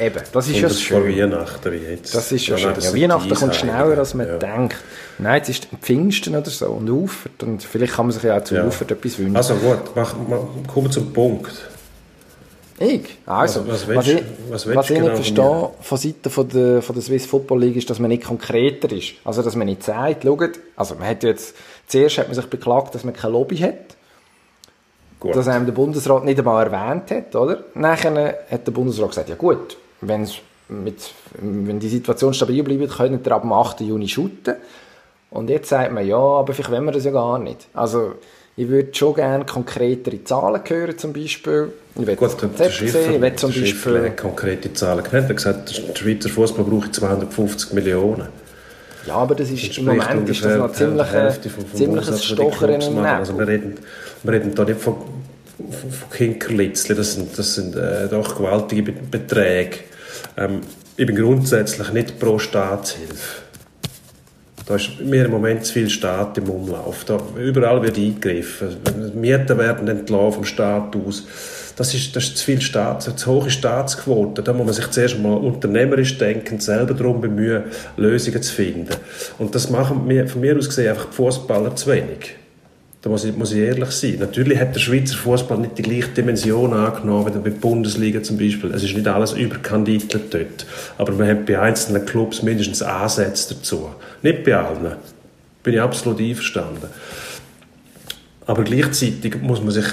[0.00, 1.16] Eben, das ist Und ja das Schöne.
[1.16, 2.14] Weihnachten wie jetzt.
[2.14, 2.82] Das ist ja Dann schön.
[2.82, 4.38] Ja, Weihnachten kommt schneller, als man ja.
[4.38, 4.76] denkt.
[5.18, 7.42] Nein, jetzt ist Pfingsten oder so und Ufert.
[7.42, 8.66] Und vielleicht kann man sich ja auch zu Ja.
[8.66, 9.36] Ufert etwas wünschen.
[9.36, 10.38] Also gut, mach, mach,
[10.72, 11.52] kommen wir zum Punkt.
[12.78, 13.18] Ich?
[13.26, 16.82] Also, Was- was was, willst- ich, was was ich nicht verstehe von Seiten von der,
[16.82, 19.14] von der Swiss Football League ist, dass man nicht konkreter ist.
[19.24, 21.54] Also, dass man nicht sagt, schaut, also man hat jetzt,
[21.86, 23.96] zuerst hat man sich beklagt, dass man kein Lobby hat,
[25.20, 25.36] Gut.
[25.36, 27.64] dass einem der Bundesrat nicht einmal erwähnt hat, oder?
[27.74, 30.34] Nachher hat der Bundesrat gesagt, ja gut, wenn's
[30.68, 30.96] mit,
[31.38, 33.80] wenn die Situation stabil bleibt, können wir ab dem 8.
[33.82, 34.56] Juni shooten.
[35.30, 37.66] Und jetzt sagt man, ja, aber vielleicht wollen wir das ja gar nicht.
[37.74, 38.12] Also,
[38.56, 41.72] ich würde schon gerne konkretere Zahlen hören, zum Beispiel.
[41.94, 43.14] Ich will das Gut, der, der Konzept Schiffer, sehen.
[43.14, 44.10] Ich will zum Schiffer Beispiel...
[44.10, 45.24] konkrete Zahlen genannt.
[45.24, 48.28] Er hat gesagt, der Schweizer Fußball braucht 250 Millionen.
[49.06, 53.06] Ja, aber das ist, im Moment ist das noch ziemlich, vom ziemliches Stochern im machen.
[53.06, 53.46] Also Nebel.
[53.46, 53.74] wir reden,
[54.22, 58.84] wir reden da nicht von, von, von Kinkerlitzli, das sind, das sind äh, doch gewaltige
[58.84, 59.78] Be- Beträge.
[60.36, 60.60] Ähm,
[60.96, 63.41] ich bin grundsätzlich nicht pro Staatshilfe.
[64.72, 67.04] Da ist mir im Moment zu viel Staat im Umlauf.
[67.04, 68.78] Da, überall wird eingegriffen.
[69.14, 71.26] Mieten werden entlassen vom Staat aus.
[71.76, 74.42] Das ist, das ist zu viel Staat, zu hohe Staatsquote.
[74.42, 77.64] Da muss man sich zuerst mal unternehmerisch denken, selber darum bemühen,
[77.98, 78.88] Lösungen zu finden.
[79.36, 82.36] Und das machen mir, von mir aus gesehen einfach die Fußballer zu wenig.
[83.02, 84.16] Da muss ich, muss ich ehrlich sein.
[84.20, 88.38] Natürlich hat der Schweizer Fußball nicht die gleiche Dimension angenommen wie bei der Bundesliga zum
[88.38, 88.70] Beispiel.
[88.72, 90.66] Es ist nicht alles überkandidelt dort.
[90.98, 93.90] Aber man hat bei einzelnen Clubs mindestens Ansätze dazu.
[94.22, 94.92] Nicht bei allen.
[95.64, 96.86] Bin ich absolut einverstanden.
[98.46, 99.86] Aber gleichzeitig muss man sich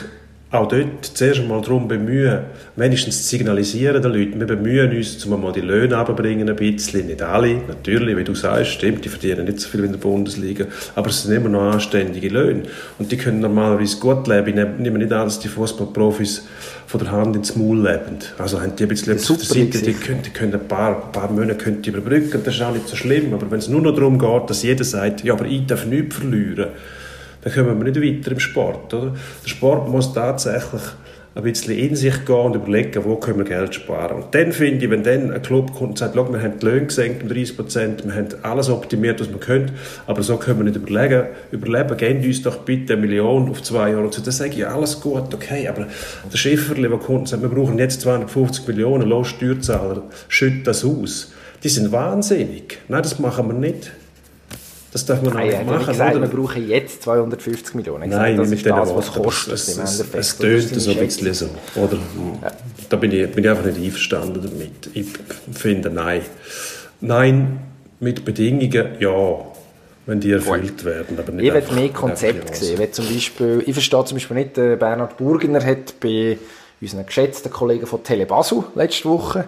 [0.52, 2.40] auch dort zuerst einmal darum bemühen,
[2.76, 7.06] wenigstens zu signalisieren den Leuten, wir bemühen uns, um mal die Löhne abzubringen, ein bisschen,
[7.06, 10.00] nicht alle, natürlich, wie du sagst, stimmt, die verdienen nicht so viel wie in der
[10.00, 12.64] Bundesliga, aber es sind immer noch anständige Löhne
[12.98, 14.48] und die können normalerweise gut leben.
[14.48, 16.48] Ich nehme nicht an, dass die Fußballprofis
[16.88, 18.18] von der Hand ins Maul leben.
[18.40, 21.32] Also haben die ein bisschen auf der Seite, die können, die können ein paar, paar
[21.32, 23.94] Monate können die überbrücken, das ist auch nicht so schlimm, aber wenn es nur noch
[23.94, 26.70] darum geht, dass jeder sagt, ja, aber ich darf nichts verlieren,
[27.42, 28.94] dann kommen wir nicht weiter im Sport.
[28.94, 29.14] Oder?
[29.44, 30.82] Der Sport muss tatsächlich
[31.36, 34.24] ein bisschen in sich gehen und überlegen, wo können wir Geld sparen.
[34.24, 36.88] Und dann finde ich, wenn dann ein Club kommt und sagt, wir haben die Löhne
[36.88, 39.72] gesenkt um 30 Prozent, wir haben alles optimiert, was wir können,
[40.08, 43.92] aber so können wir nicht überlegen, überleben, gebt uns doch bitte eine Million auf zwei
[43.92, 44.04] Jahre.
[44.04, 45.88] Und so, dann sage ich, alles gut, okay, aber
[46.32, 50.84] der Schifferli, der kommt und sagt, wir brauchen jetzt 250 Millionen, los Steuerzahler, schütt das
[50.84, 51.32] aus.
[51.64, 52.80] Die sind wahnsinnig.
[52.88, 53.92] Nein, das machen wir nicht.
[54.92, 55.86] Das darf man auch Nein, nicht ja machen.
[55.88, 56.32] gesagt, oder?
[56.32, 58.10] wir brauchen jetzt 250 Millionen.
[58.10, 61.50] Nein, gesagt, das ist das, was kostet es, es, es tönt so ein bisschen so.
[61.76, 61.98] Oder?
[62.90, 64.90] Da bin ich, bin ich einfach nicht einverstanden damit.
[64.94, 65.08] Ich
[65.54, 66.22] finde, nein.
[67.02, 67.60] Nein,
[68.00, 69.40] mit Bedingungen, ja,
[70.08, 71.20] wenn die erfüllt werden.
[71.20, 72.82] Aber nicht Ich will mehr nicht Konzept einfach sehen.
[72.82, 76.38] Ich, zum Beispiel, ich verstehe zum Beispiel nicht, äh, Bernhard Burgener hat bei
[76.82, 79.46] unseren geschätzten Kollegen von Tele Basel letzte Woche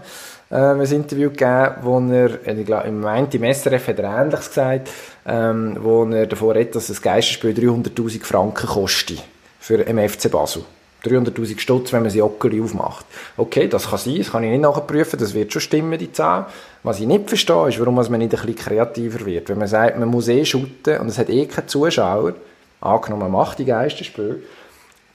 [0.52, 4.50] äh, ein Interview gegeben, wo er, ich glaube, im Moment im SRF hat er Ähnliches
[4.50, 4.90] gesagt,
[5.26, 9.24] ähm, wo er davor redet, dass das Geisterspiel 300'000 Franken kostet
[9.60, 10.64] für MFC Basel.
[11.04, 13.06] 300'000 Stutz, wenn man sie Ockeli aufmacht.
[13.36, 16.46] Okay, das kann sein, das kann ich nicht nachprüfen, das wird schon stimmen, die Zahl.
[16.84, 19.50] Was ich nicht verstehe, ist, warum man nicht ein bisschen kreativer wird.
[19.50, 22.34] Wenn man sagt, man muss eh shooten und es hat eh keine Zuschauer,
[22.82, 24.42] angenommen, man macht die Geisterspiele,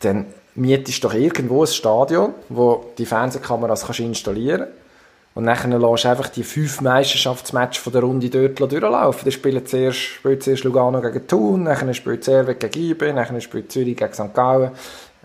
[0.01, 4.86] dann mietest du doch irgendwo ein Stadion, wo die Fernsehkameras kannst installieren kannst.
[5.37, 9.21] Und dann lässt du einfach die fünf Meisterschaftsmatches von der Runde dort durchlaufen.
[9.25, 13.71] Dann spielt zuerst, spielt zuerst Lugano gegen Thun, dann spielt Servet gegen IBE, dann spielt
[13.71, 14.33] Zürich gegen St.
[14.33, 14.71] Gallen.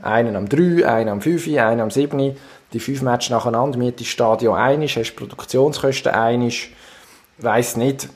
[0.02, 2.36] Einen am 3, einen am 5, einen am 7.
[2.74, 6.76] Die fünf Matches nacheinander, mietest das Stadion einig, hast Produktionskosten einig.
[7.38, 8.10] Weiss nicht,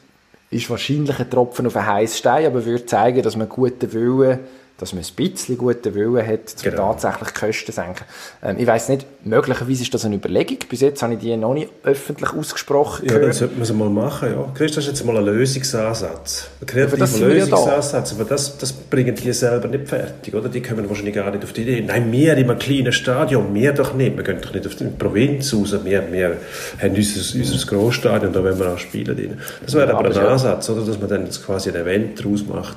[0.49, 4.39] ist wahrscheinlich ein Tropfen auf einen heißen Stein, aber würde zeigen, dass man guten Willen,
[4.77, 6.93] dass man ein bisschen guten Willen hat, um Genau.
[6.93, 8.03] tatsächlich Kosten zu senken.
[8.43, 10.57] Ähm, ich weiss nicht, möglicherweise ist das eine Überlegung.
[10.69, 13.35] Bis jetzt habe ich die noch nicht öffentlich ausgesprochen Ja, dann gehört.
[13.35, 14.51] sollte man es mal machen, ja.
[14.53, 16.49] Christ, das ist jetzt mal ein Lösungsansatz.
[16.61, 17.25] Ein kreativer ja da.
[17.27, 18.13] Lösungsansatz.
[18.13, 20.49] Aber das, das bringen die selber nicht fertig, oder?
[20.49, 21.81] Die kommen wahrscheinlich gar nicht auf die Idee.
[21.81, 24.15] Nein, wir in einem kleinen Stadion, wir doch nicht.
[24.17, 25.73] Wir gehen doch nicht auf die Provinz raus.
[25.83, 26.37] Wir, wir
[26.81, 29.15] haben unser, unser Großstadion, da wollen wir auch spielen.
[29.15, 29.37] drin.
[29.63, 30.27] Das wäre aber, aber ein ja.
[30.27, 30.85] Ansatz, oder?
[30.85, 32.75] Dass man dann quasi ein Event daraus macht.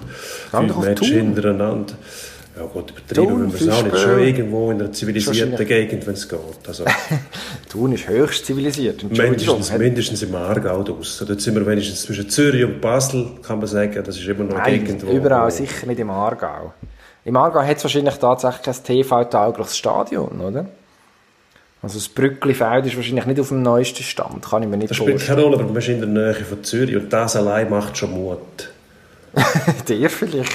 [0.50, 1.34] Fünf Matches Thun.
[1.90, 1.94] Hintereinander.
[2.56, 3.98] Ja gut, übertrieben müssen wir es auch nicht.
[3.98, 6.40] Schon irgendwo in einer zivilisierten Gegend, wenn es geht.
[6.66, 6.84] Also,
[7.70, 9.04] Thun ist höchst zivilisiert.
[9.04, 11.22] Mindestens, mindestens im Aargau draus.
[11.26, 14.02] Dort sind wir wenigstens zwischen Zürich und Basel, kann man sagen.
[14.04, 15.10] Das ist immer noch eine Gegend, wo...
[15.12, 16.72] überall wo- sicher nicht im Aargau.
[17.24, 20.66] Im Aargau hat es wahrscheinlich tatsächlich kein TV-taugliches Stadion, oder?
[21.80, 24.96] Also das Brücklifeld ist wahrscheinlich nicht auf dem neuesten Stand, kann ich mir nicht Das
[24.96, 25.36] spielt vorstellen.
[25.36, 28.10] keine Rolle, aber man ist in der Nähe von Zürich und das allein macht schon
[28.10, 28.40] Mut.
[29.88, 30.50] Der vielleicht.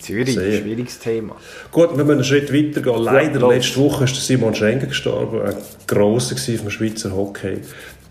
[0.00, 0.60] Zürich, Sehr.
[0.60, 1.36] schwieriges Thema.
[1.70, 3.02] Gut, wenn wir einen Schritt weiter gehen.
[3.02, 3.54] Leider, los.
[3.54, 5.54] letzte Woche ist Simon Schenker gestorben, ein
[5.86, 7.58] grosser vom Schweizer Hockey.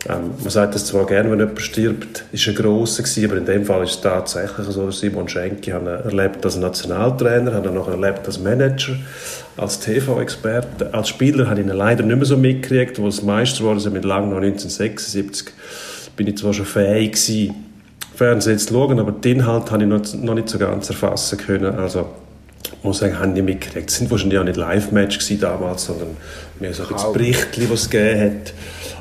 [0.07, 3.45] Ähm, man sagt das zwar gerne, wenn jemand stirbt, ist ein grosser gewesen, aber in
[3.45, 8.25] dem Fall ist es tatsächlich so, Simon habe ihn erlebt als Nationaltrainer, habe noch erlebt
[8.25, 8.93] als Manager,
[9.57, 10.93] als TV-Experte.
[10.93, 13.91] Als Spieler habe ich ihn leider nicht mehr so mitgekriegt, wo das Meister wurde, also
[13.91, 15.49] mit lang noch 1976,
[16.15, 17.68] bin ich zwar schon fähig gewesen,
[18.19, 21.73] Fernsehen zu schauen, aber den Inhalt habe ich noch, noch nicht so ganz erfassen können.
[21.73, 22.05] Also,
[22.61, 23.89] ich muss sagen, habe ich nicht mitgekriegt.
[23.89, 26.17] Es sind wahrscheinlich auch nicht Live-Match damals, sondern
[26.59, 28.53] mehr so ein bisschen Berichtli, was es gegeben hat.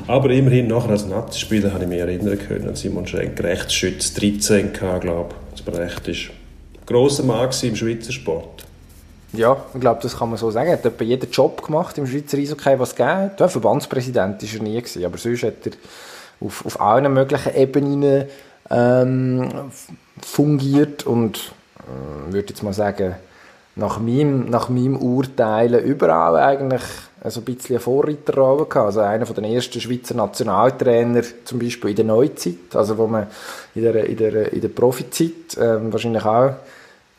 [0.07, 2.73] Aber immerhin, nachher als Nazi-Spieler habe ich mich erinnern können.
[2.75, 6.29] Simon Schenk, Rechtsschütz, 13 gehabt, glaube ich, wenn recht ist.
[6.85, 8.63] Grosser Mann im Schweizer Sport.
[9.33, 10.69] Ja, ich glaube, das kann man so sagen.
[10.69, 13.39] Er hat etwa jeden Job gemacht im Schweizer Eishockey, was es gegeben hat.
[13.39, 15.73] Ja, Verbandspräsident war er nie, gewesen, aber sonst hat er
[16.39, 18.25] auf, auf allen möglichen Ebenen
[18.69, 19.71] ähm,
[20.21, 23.15] fungiert und äh, würde jetzt mal sagen,
[23.75, 26.81] nach meinem, nach meinem Urteilen überall eigentlich
[27.25, 28.85] so ein bisschen eine Vorreiterrolle gehabt.
[28.85, 33.27] Also einer von den ersten Schweizer Nationaltrainer, zum Beispiel in der Neuzeit, also wo man
[33.75, 36.53] in der, in der, in der Profizeit ähm, wahrscheinlich auch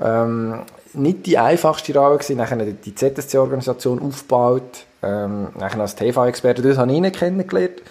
[0.01, 0.61] ähm,
[0.95, 6.91] nicht die einfachste Rolle gewesen, nachher die ZSC-Organisation aufgebaut, ähm, nachher als TV-Experte, das habe
[6.91, 7.83] ich ihn kennengelernt.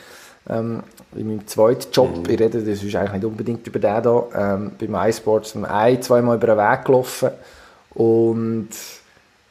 [0.50, 0.84] Ähm,
[1.16, 4.72] in meinem zweiten Job, ich rede, das ist eigentlich nicht unbedingt über den hier, ähm,
[4.80, 7.30] beim iSports ein, zweimal über den Weg gelaufen
[7.96, 8.70] und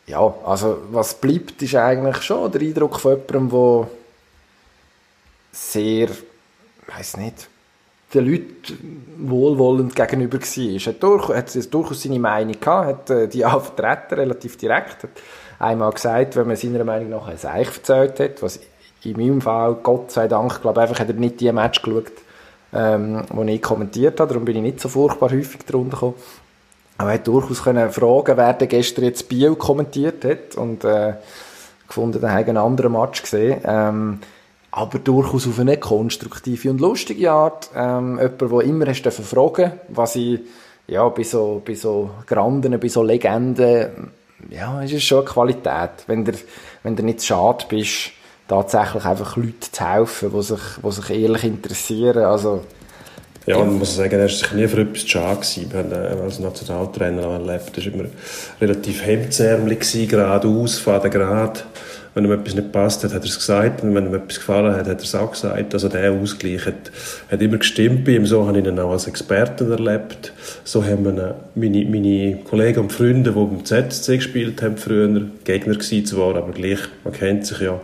[0.06, 3.88] ja, also was bleibt, ist eigentlich schon der Eindruck von jemandem, der
[5.52, 6.08] sehr,
[6.86, 7.48] weiß nicht,
[8.14, 10.64] den Leuten wohlwollend gegenüber war.
[10.64, 15.02] Er hat, durch, hat durchaus seine Meinung gehabt, hat äh, die auch vertreten, relativ direkt.
[15.02, 15.10] Hat
[15.58, 18.60] einmal gesagt, wenn man seiner Meinung nach ein Seich erzählt hat, was
[19.10, 22.12] in meinem Fall, Gott sei Dank, glaube einfach hat er nicht die Match geschaut,
[22.72, 26.14] ähm, wo ich kommentiert habe, darum bin ich nicht so furchtbar häufig drunter gekommen.
[26.98, 31.14] Aber er hat durchaus können fragen, wer denn gestern jetzt Biel kommentiert hat und äh,
[31.86, 33.60] gefunden, er hat einen anderen Match gesehen.
[33.64, 34.18] Ähm,
[34.70, 37.70] aber durchaus auf eine konstruktive und lustige Art.
[37.74, 40.40] Ähm, jemand, der immer hast fragen was ich,
[40.88, 44.10] ja, bei so, bei so Granden, bei so Legenden,
[44.50, 45.90] ja, ist es schon eine Qualität.
[46.06, 46.32] Wenn du,
[46.82, 48.10] wenn du nicht schade bist,
[48.48, 52.24] tatsächlich einfach Leute zu helfen, die sich, die sich ehrlich interessieren.
[52.24, 52.62] Also,
[53.46, 55.40] Ja, und man muss sagen, er war sich nie für etwas zu schade.
[55.70, 57.78] Wir haben ihn als Nationaltrainer erlebt.
[57.78, 58.08] Er war immer
[58.60, 61.60] relativ hemdsärmelig, gewesen, geradeaus, faden gerade.
[62.14, 63.82] Wenn ihm etwas nicht passt hat, hat er es gesagt.
[63.82, 65.72] Und wenn ihm etwas gefallen hat, hat er es auch gesagt.
[65.72, 66.90] Also der Ausgleich hat,
[67.30, 68.26] hat immer gestimmt bei ihm.
[68.26, 70.32] So habe ich ihn auch als Experten erlebt.
[70.64, 76.04] So haben meine, meine Kollegen und Freunde, die beim ZSC gespielt haben früher, Gegner gewesen
[76.04, 77.80] zwar, aber gleich, man kennt sich ja,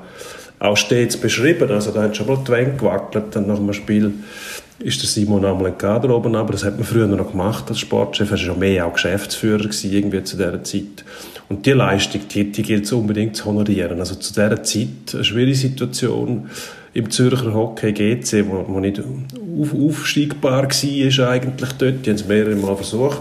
[0.59, 1.71] auch stets beschrieben.
[1.71, 4.13] Also da hat schon mal die Wände gewackelt dann nach dem Spiel
[4.81, 7.79] ist der Simon einmal in die Garderobe, aber das hat man früher noch gemacht als
[7.79, 8.29] Sportchef.
[8.29, 11.05] Er war schon mehr auch Geschäftsführer gewesen, irgendwie zu dieser Zeit.
[11.49, 14.01] Und die Leistung, die, die gilt es unbedingt zu honorieren.
[14.01, 16.51] Also zu dieser Zeit, eine schwierige Situation
[16.93, 22.07] im Zürcher Hockey GC, wo, wo nicht auf, aufsteigbar war eigentlich dort.
[22.07, 23.21] Die haben es mehrere Mal versucht.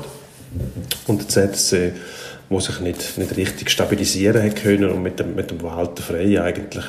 [1.08, 1.94] Und der ZSC,
[2.54, 6.38] wo sich nicht, nicht richtig stabilisieren hat können und mit dem, mit dem Walter Frey
[6.38, 6.86] eigentlich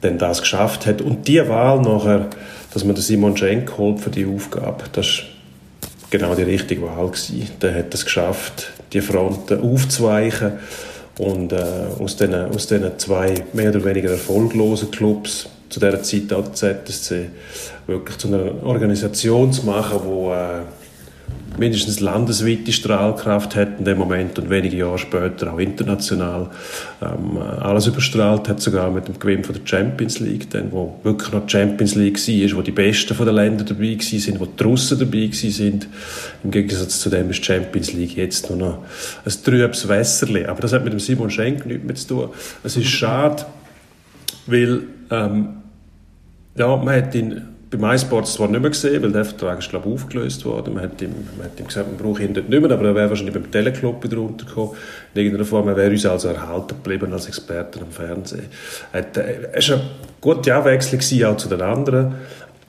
[0.00, 1.00] dann das geschafft hat.
[1.00, 2.28] Und die Wahl nachher,
[2.74, 5.24] dass man den Simon Schenk holt für die Aufgabe, das war
[6.10, 7.48] genau die richtige Wahl gewesen.
[7.62, 10.52] Der hat es geschafft, die Fronten aufzuweichen
[11.18, 11.56] und äh,
[11.98, 16.84] aus diesen aus diesen zwei mehr oder weniger erfolglosen Clubs zu dieser Zeit auch der
[16.84, 17.28] ZSC
[17.86, 20.77] wirklich zu einer Organisation zu machen, äh,
[21.58, 26.50] mindestens landesweite Strahlkraft hat in dem Moment und wenige Jahre später auch international
[27.02, 31.32] ähm, alles überstrahlt hat, sogar mit dem Gewinn von der Champions League, dann, wo wirklich
[31.32, 34.98] noch Champions League war, wo die Besten von den Ländern dabei sind, wo die Russen
[34.98, 35.88] dabei sind.
[36.44, 38.78] Im Gegensatz zu dem ist Champions League jetzt nur noch
[39.24, 40.46] ein trübes Wässerli.
[40.46, 42.28] Aber das hat mit dem Simon Schenk nichts mehr zu tun.
[42.62, 43.44] Es ist schade,
[44.46, 45.48] weil ähm,
[46.56, 49.88] ja, man hat ihn beim iSports zwar nicht mehr gesehen, weil der Vertrag ist, glaube
[49.88, 50.74] ich, aufgelöst worden.
[50.74, 52.94] Man hat, ihm, man hat ihm gesagt, man braucht ihn dort nicht mehr, aber er
[52.94, 54.72] wäre wahrscheinlich beim Teleclub wieder runtergekommen.
[55.14, 58.46] In irgendeiner Form, er wäre uns also erhalten geblieben als Experte am Fernsehen.
[58.92, 59.22] Er war
[59.54, 59.80] eine
[60.20, 62.14] gute Abwechslung gewesen, auch zu den anderen,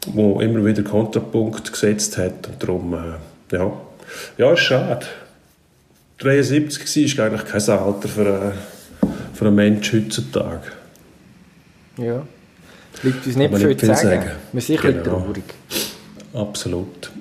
[0.08, 2.48] wo immer wieder Kontrapunkt gesetzt hat.
[2.48, 3.72] Und darum, äh, ja,
[4.38, 5.06] ja, ist schade.
[6.20, 8.52] 73 war eigentlich kein Alter für, einen-
[9.34, 10.64] für einen Menschen heutzutage.
[11.98, 12.22] ja.
[13.02, 13.98] Bleibt uns nicht viel zu sagen.
[14.02, 14.32] sagen.
[14.52, 15.20] Wir sind ein bisschen Genau.
[15.20, 15.44] traurig.
[16.34, 17.12] Absolut.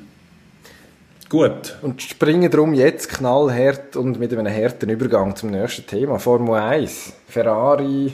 [1.28, 1.76] Gut.
[1.82, 6.18] Und springen darum jetzt knallhart und mit einem harten Übergang zum nächsten Thema.
[6.18, 7.12] Formel 1.
[7.28, 8.12] Ferrari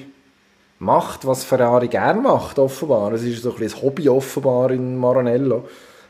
[0.80, 3.12] macht, was Ferrari gerne macht, offenbar.
[3.12, 5.68] Es ist so ein bisschen ein Hobby offenbar in Maranello.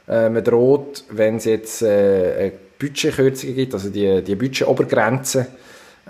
[0.09, 5.47] Äh, man droht, wenn es jetzt äh, eine Budgetkürzungen gibt, also die, die Budgetobergrenze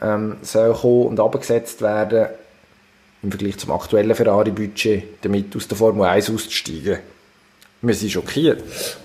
[0.00, 2.26] ähm, soll kommen und abgesetzt werden,
[3.24, 6.98] im Vergleich zum aktuellen Ferrari-Budget, damit aus der Formel 1 auszusteigen.
[7.82, 8.62] Wir sind schockiert.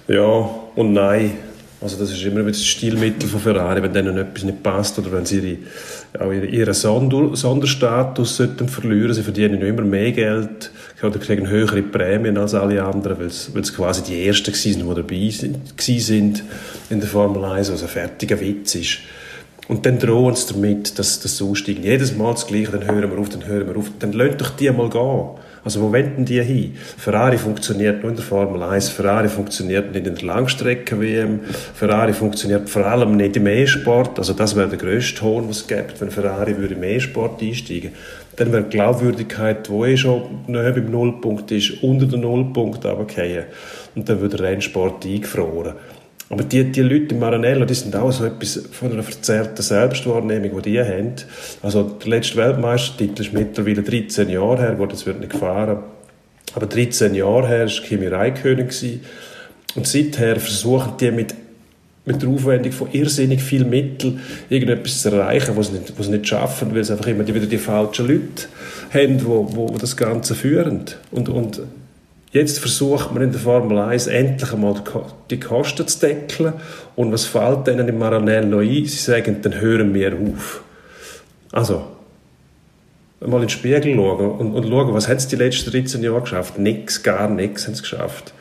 [0.08, 1.38] Ja und nein.
[1.82, 5.26] Also das ist immer das Stilmittel von Ferrari, wenn denen etwas nicht passt oder wenn
[5.26, 9.14] sie ihre, auch ihren Sonder, Sonderstatus sollten verlieren.
[9.14, 13.30] Sie verdienen immer mehr Geld oder kriegen höhere Prämien als alle anderen, weil
[13.64, 16.44] sie quasi die Ersten waren, die dabei sind
[16.90, 18.98] in der Formel 1, was ein fertiger Witz ist.
[19.70, 21.84] Und dann drohen sie damit, dass das aussteigen.
[21.84, 23.92] Jedes Mal das Gleiche, dann hören wir auf, dann hören wir auf.
[24.00, 25.30] Dann lasst doch die mal gehen.
[25.64, 26.76] Also wo wenden die hin?
[26.98, 31.42] Ferrari funktioniert nur in der Formel 1, Ferrari funktioniert nicht in der Langstrecke-WM,
[31.76, 35.68] Ferrari funktioniert vor allem nicht im E-Sport, also das wäre der grösste Hohn, was es
[35.68, 37.92] gibt, wenn Ferrari würde im E-Sport einsteigen
[38.40, 43.46] dann wäre die Glaubwürdigkeit, die eh schon nahe beim Nullpunkt ist, unter den Nullpunkt runterfallen
[43.96, 45.74] und dann würde der Rennsport eingefroren.
[46.30, 50.62] Aber die, die Leute in Maranello, die sind auch so etwas von einer verzerrten Selbstwahrnehmung,
[50.62, 51.14] die die haben.
[51.64, 55.80] Also der letzte Weltmeistertitel ist mittlerweile 13 Jahre her, gut, das wird nicht gefahren.
[56.54, 58.70] Aber 13 Jahre her war Kimi Räikkönen.
[59.76, 61.34] Und seither versuchen die mit,
[62.06, 64.20] mit der Aufwendung von irrsinnig viel Mitteln
[64.50, 67.58] irgendetwas zu erreichen, was sie nicht, sie nicht schaffen, weil sie einfach immer wieder die
[67.58, 68.48] falschen Leute
[68.94, 70.86] haben, die wo das Ganze führen.
[71.12, 71.62] Und, und
[72.32, 74.76] Jetzt versucht man in der Formel 1 endlich einmal
[75.30, 76.54] die Kosten zu deckeln.
[76.96, 78.86] Und was fällt denen im Maranello ein?
[78.86, 80.62] Sie sagen, dann hören wir auf.
[81.52, 81.88] Also,
[83.20, 86.22] mal in den Spiegel schauen und, und schauen, was haben sie die letzten 13 Jahre
[86.22, 86.60] geschafft?
[86.60, 88.34] Nichts, gar nichts haben sie geschafft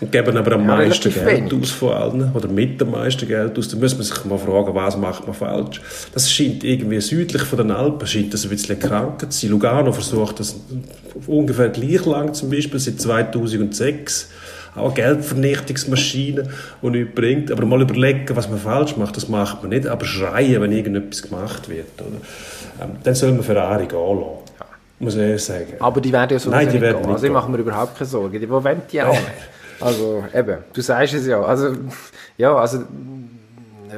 [0.00, 1.52] und geben aber am ja, meisten Geld wenig.
[1.52, 3.68] aus von allen oder mit dem meisten Geld aus.
[3.68, 5.80] Da muss man sich mal fragen, was macht man falsch.
[6.14, 9.50] Das scheint irgendwie südlich von den Alpen scheint das ein bisschen krank zu sein.
[9.50, 10.56] Lugano versucht das
[11.26, 14.30] ungefähr gleich lang zum Beispiel seit 2006
[14.76, 16.44] auch Geldvernichtungsmaschine,
[16.82, 17.50] die nichts bringt.
[17.50, 19.86] Aber mal überlegen, was man falsch macht, das macht man nicht.
[19.86, 22.00] Aber schreien, wenn irgendetwas gemacht wird.
[22.00, 22.84] Oder?
[22.84, 24.44] Ähm, dann soll man Ferrari gehen lassen.
[24.58, 24.66] Ja.
[25.00, 25.72] Muss ich ehrlich sagen.
[25.80, 27.10] Aber die werden ja so Nein, die werden gehen.
[27.10, 28.48] Also ich mache mir überhaupt keine Sorgen.
[28.48, 29.16] Wo wollen die auch
[29.80, 31.40] Also eben, du sagst es ja.
[31.42, 31.72] Also,
[32.36, 32.84] ja, also,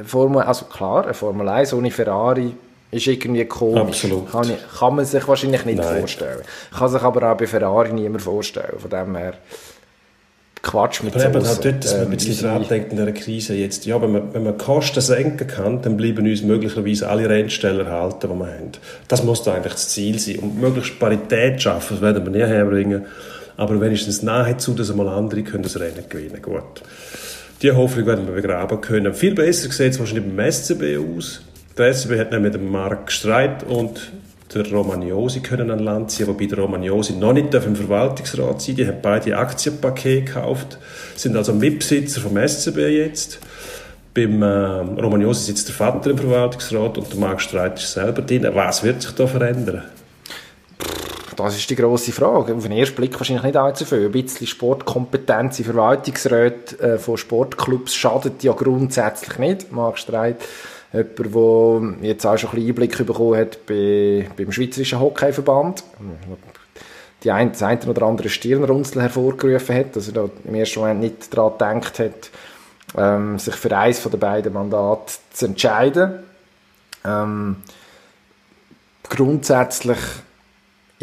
[0.05, 2.55] Formel, also klar, eine Formel 1 ohne Ferrari
[2.91, 4.03] ist irgendwie komisch.
[4.05, 4.31] Absolut.
[4.31, 5.99] Kann, ich, kann man sich wahrscheinlich nicht Nein.
[5.99, 6.41] vorstellen.
[6.77, 8.79] Kann sich aber auch bei Ferrari niemand vorstellen.
[8.79, 9.33] Von dem her
[10.61, 13.53] Quatsch mit Aber eben halt dort, dass man ein bisschen dran denkt in dieser Krise
[13.53, 13.85] jetzt.
[13.85, 18.29] Ja, wenn man, wenn man Kosten senken kann, dann bleiben uns möglicherweise alle Rennsteller halten,
[18.31, 18.71] die wir haben.
[19.09, 20.39] Das muss da eigentlich das Ziel sein.
[20.39, 23.05] Und möglichst Parität schaffen, das werden wir nie herbringen
[23.57, 26.83] aber wenigstens nahezu, dass einmal andere können das Rennen gewinnen Gut.
[27.61, 29.13] Die Hoffnung werden wir begraben können.
[29.13, 31.41] Viel besser sieht es wahrscheinlich beim SCB aus.
[31.77, 34.11] Der SCB hat nämlich den Marc Streit und
[34.53, 38.85] der Romagnosi können an Land ziehen, wobei der Romagnosi noch nicht im Verwaltungsrat sein Die
[38.85, 40.77] haben beide Aktienpaket gekauft,
[41.15, 43.39] sind also Mitbesitzer vom SCB jetzt.
[44.13, 48.47] Beim äh, Romagnosi sitzt der Vater im Verwaltungsrat und der Marc Streit ist selber drin.
[48.53, 49.83] Was wird sich da verändern?
[51.35, 52.53] Das ist die grosse Frage.
[52.55, 54.05] Auf den ersten Blick wahrscheinlich nicht allzu viel.
[54.05, 59.71] Ein bisschen Sportkompetenz in Verwaltungsräten äh, von Sportclubs schadet ja grundsätzlich nicht.
[59.71, 60.37] Marc Streit,
[60.91, 65.83] jemand, der jetzt auch schon ein bisschen Einblick bekommen hat bei, beim Schweizerischen Hockeyverband.
[67.23, 70.99] Die ein, das eine oder andere Stirnrunzel hervorgerufen hat, dass er da im ersten Moment
[70.99, 72.29] nicht daran gedacht hat,
[72.97, 76.19] ähm, sich für eines der beiden Mandate zu entscheiden.
[77.05, 77.57] Ähm,
[79.09, 79.99] grundsätzlich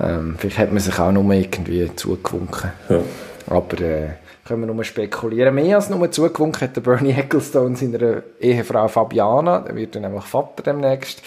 [0.00, 2.70] Ähm, vielleicht hat man sich auch nur irgendwie zugewunken.
[2.88, 3.00] Ja.
[3.48, 4.08] Aber äh,
[4.48, 5.54] können wir nur spekulieren.
[5.54, 10.24] Mehr als nur zugewunken hat der Bernie Ecclestone seiner Ehefrau Fabiana, der wird dann nämlich
[10.24, 11.22] Vater demnächst,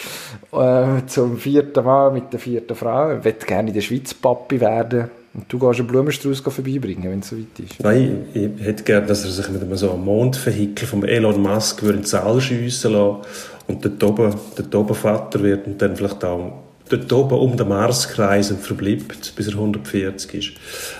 [0.51, 3.09] äh, zum vierten Mal mit der vierten Frau.
[3.09, 5.11] Er wird gerne in der Schweiz Papi werden.
[5.33, 7.81] Und du gehst einen Blumenstrauß vorbeibringen, wenn es so weit ist.
[7.81, 11.41] Nein, ich, ich hätte gerne, dass er sich mit einem so einem Mondvehikel vom Elon
[11.41, 13.19] Musk würde ins All schiessen lassen
[13.67, 16.60] und dort oben, dort oben Vater wird und dann vielleicht auch
[16.91, 20.51] dort oben um den Mars kreisen und verbleibt, bis er 140 ist.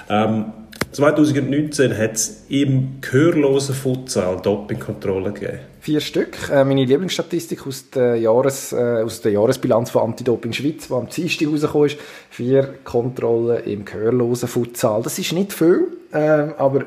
[0.10, 0.46] Ähm,
[0.92, 5.60] 2019 hat es im gehörlosen Futsal Dopingkontrollen gegeben.
[5.80, 6.50] Vier Stück.
[6.52, 11.08] Äh, meine Lieblingsstatistik aus der, Jahres, äh, aus der Jahresbilanz von Anti-Doping Schweiz, die am
[11.08, 11.98] Dienstag rausgekommen ist.
[12.30, 15.02] Vier Kontrollen im gehörlosen Futsal.
[15.02, 16.18] Das ist nicht viel, äh,
[16.58, 16.86] aber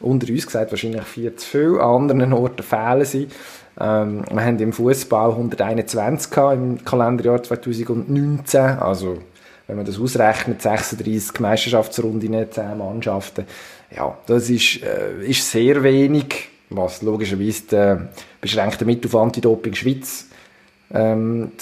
[0.00, 1.80] unter uns gesagt wahrscheinlich vier zu viel.
[1.80, 3.28] An anderen Orten fehlen sie.
[3.80, 9.18] Ähm, wir haben im Fußball 121 im Kalenderjahr 2019, also
[9.66, 13.46] wenn man das ausrechnet, 36 Meisterschaftsrunden, 10 Mannschaften.
[13.94, 18.08] Ja, das ist, äh, ist sehr wenig, was logischerweise der
[18.40, 20.26] beschränkte Mittelaufwand Anti-Doping Schweiz
[20.92, 21.52] ähm,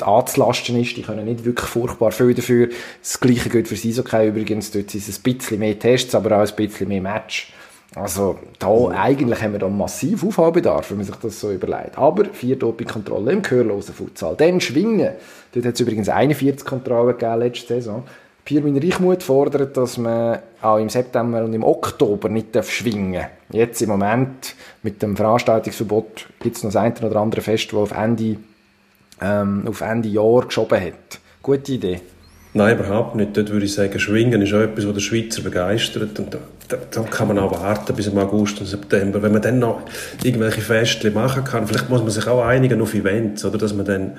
[0.00, 0.96] anzulasten ist.
[0.96, 2.68] Die können nicht wirklich furchtbar viel dafür.
[3.02, 4.70] Das Gleiche gilt für das okay übrigens.
[4.70, 7.52] Dort sind es ein bisschen mehr Tests, aber auch ein bisschen mehr Match.
[7.94, 11.98] Also da eigentlich haben wir da massiv Aufholbedarf, wenn man sich das so überlegt.
[11.98, 14.34] Aber vier Dopingkontrollen im gehörlosen Futsal.
[14.36, 15.10] Dann Schwingen.
[15.52, 18.04] Dort hat es übrigens 41 Kontrollen gegeben letzte Saison.
[18.44, 23.30] Pirmin Reichmuth fordert, dass man auch im September und im Oktober nicht schwingen darf.
[23.52, 27.74] Jetzt im Moment mit dem Veranstaltungsverbot gibt es noch das eine oder andere Fest, das
[27.78, 28.38] auf Ende,
[29.20, 31.20] ähm, auf Ende Jahr geschoben hat.
[31.42, 32.00] Gute Idee.
[32.54, 33.36] Nein, überhaupt nicht.
[33.36, 36.18] Dort würde ich sagen, Schwingen ist auch etwas, was der Schweizer begeistert.
[36.18, 36.36] Und
[36.72, 39.22] da, da, kann man auch warten bis im August und September.
[39.22, 39.82] Wenn man dann noch
[40.22, 43.58] irgendwelche Feste machen kann, vielleicht muss man sich auch einigen auf Events, oder?
[43.58, 44.16] Dass man dann,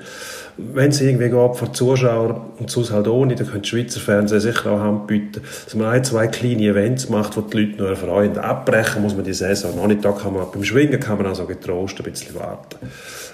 [0.56, 4.40] wenn es irgendwie geht, vor Zuschauern und sonst halt ohne, dann können die Schweizer Fernsehen
[4.40, 7.90] sicher auch Hand bieten, dass man ein, zwei kleine Events macht, wo die Leute nur
[7.90, 8.38] erfreuen.
[8.38, 10.04] Abbrechen muss man die Saison noch nicht.
[10.04, 12.76] Da kann man, beim Schwingen kann man also getrost ein bisschen warten,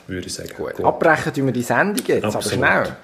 [0.06, 0.50] würde ich sagen.
[0.56, 0.82] Gut.
[0.82, 2.64] Abbrechen tun wir die Sendung jetzt, Absolut.
[2.64, 2.96] aber schnell.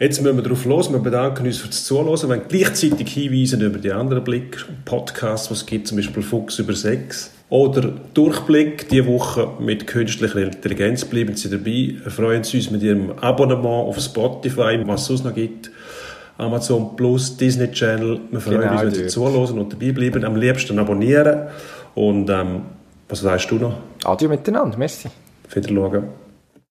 [0.00, 0.92] Jetzt müssen wir darauf los.
[0.92, 2.20] Wir bedanken uns fürs Zuhören.
[2.20, 6.74] Wir wollen gleichzeitig hinweisen über die anderen Blick-Podcasts, die es gibt, zum Beispiel Fuchs über
[6.74, 7.30] Sex.
[7.48, 11.04] Oder Durchblick, diese Woche mit künstlicher Intelligenz.
[11.04, 12.10] Bleiben Sie dabei.
[12.10, 15.70] Freuen uns mit Ihrem Abonnement auf Spotify, was es sonst noch gibt.
[16.38, 18.20] Amazon Plus, Disney Channel.
[18.32, 20.24] Wir freuen genau, uns, wenn Sie zuhören und dabei bleiben.
[20.24, 21.48] Am liebsten abonnieren.
[21.94, 22.62] Und ähm,
[23.08, 23.76] was sagst du noch?
[24.04, 24.76] Adieu miteinander.
[24.76, 25.08] Merci.
[25.52, 26.23] Wiederschauen.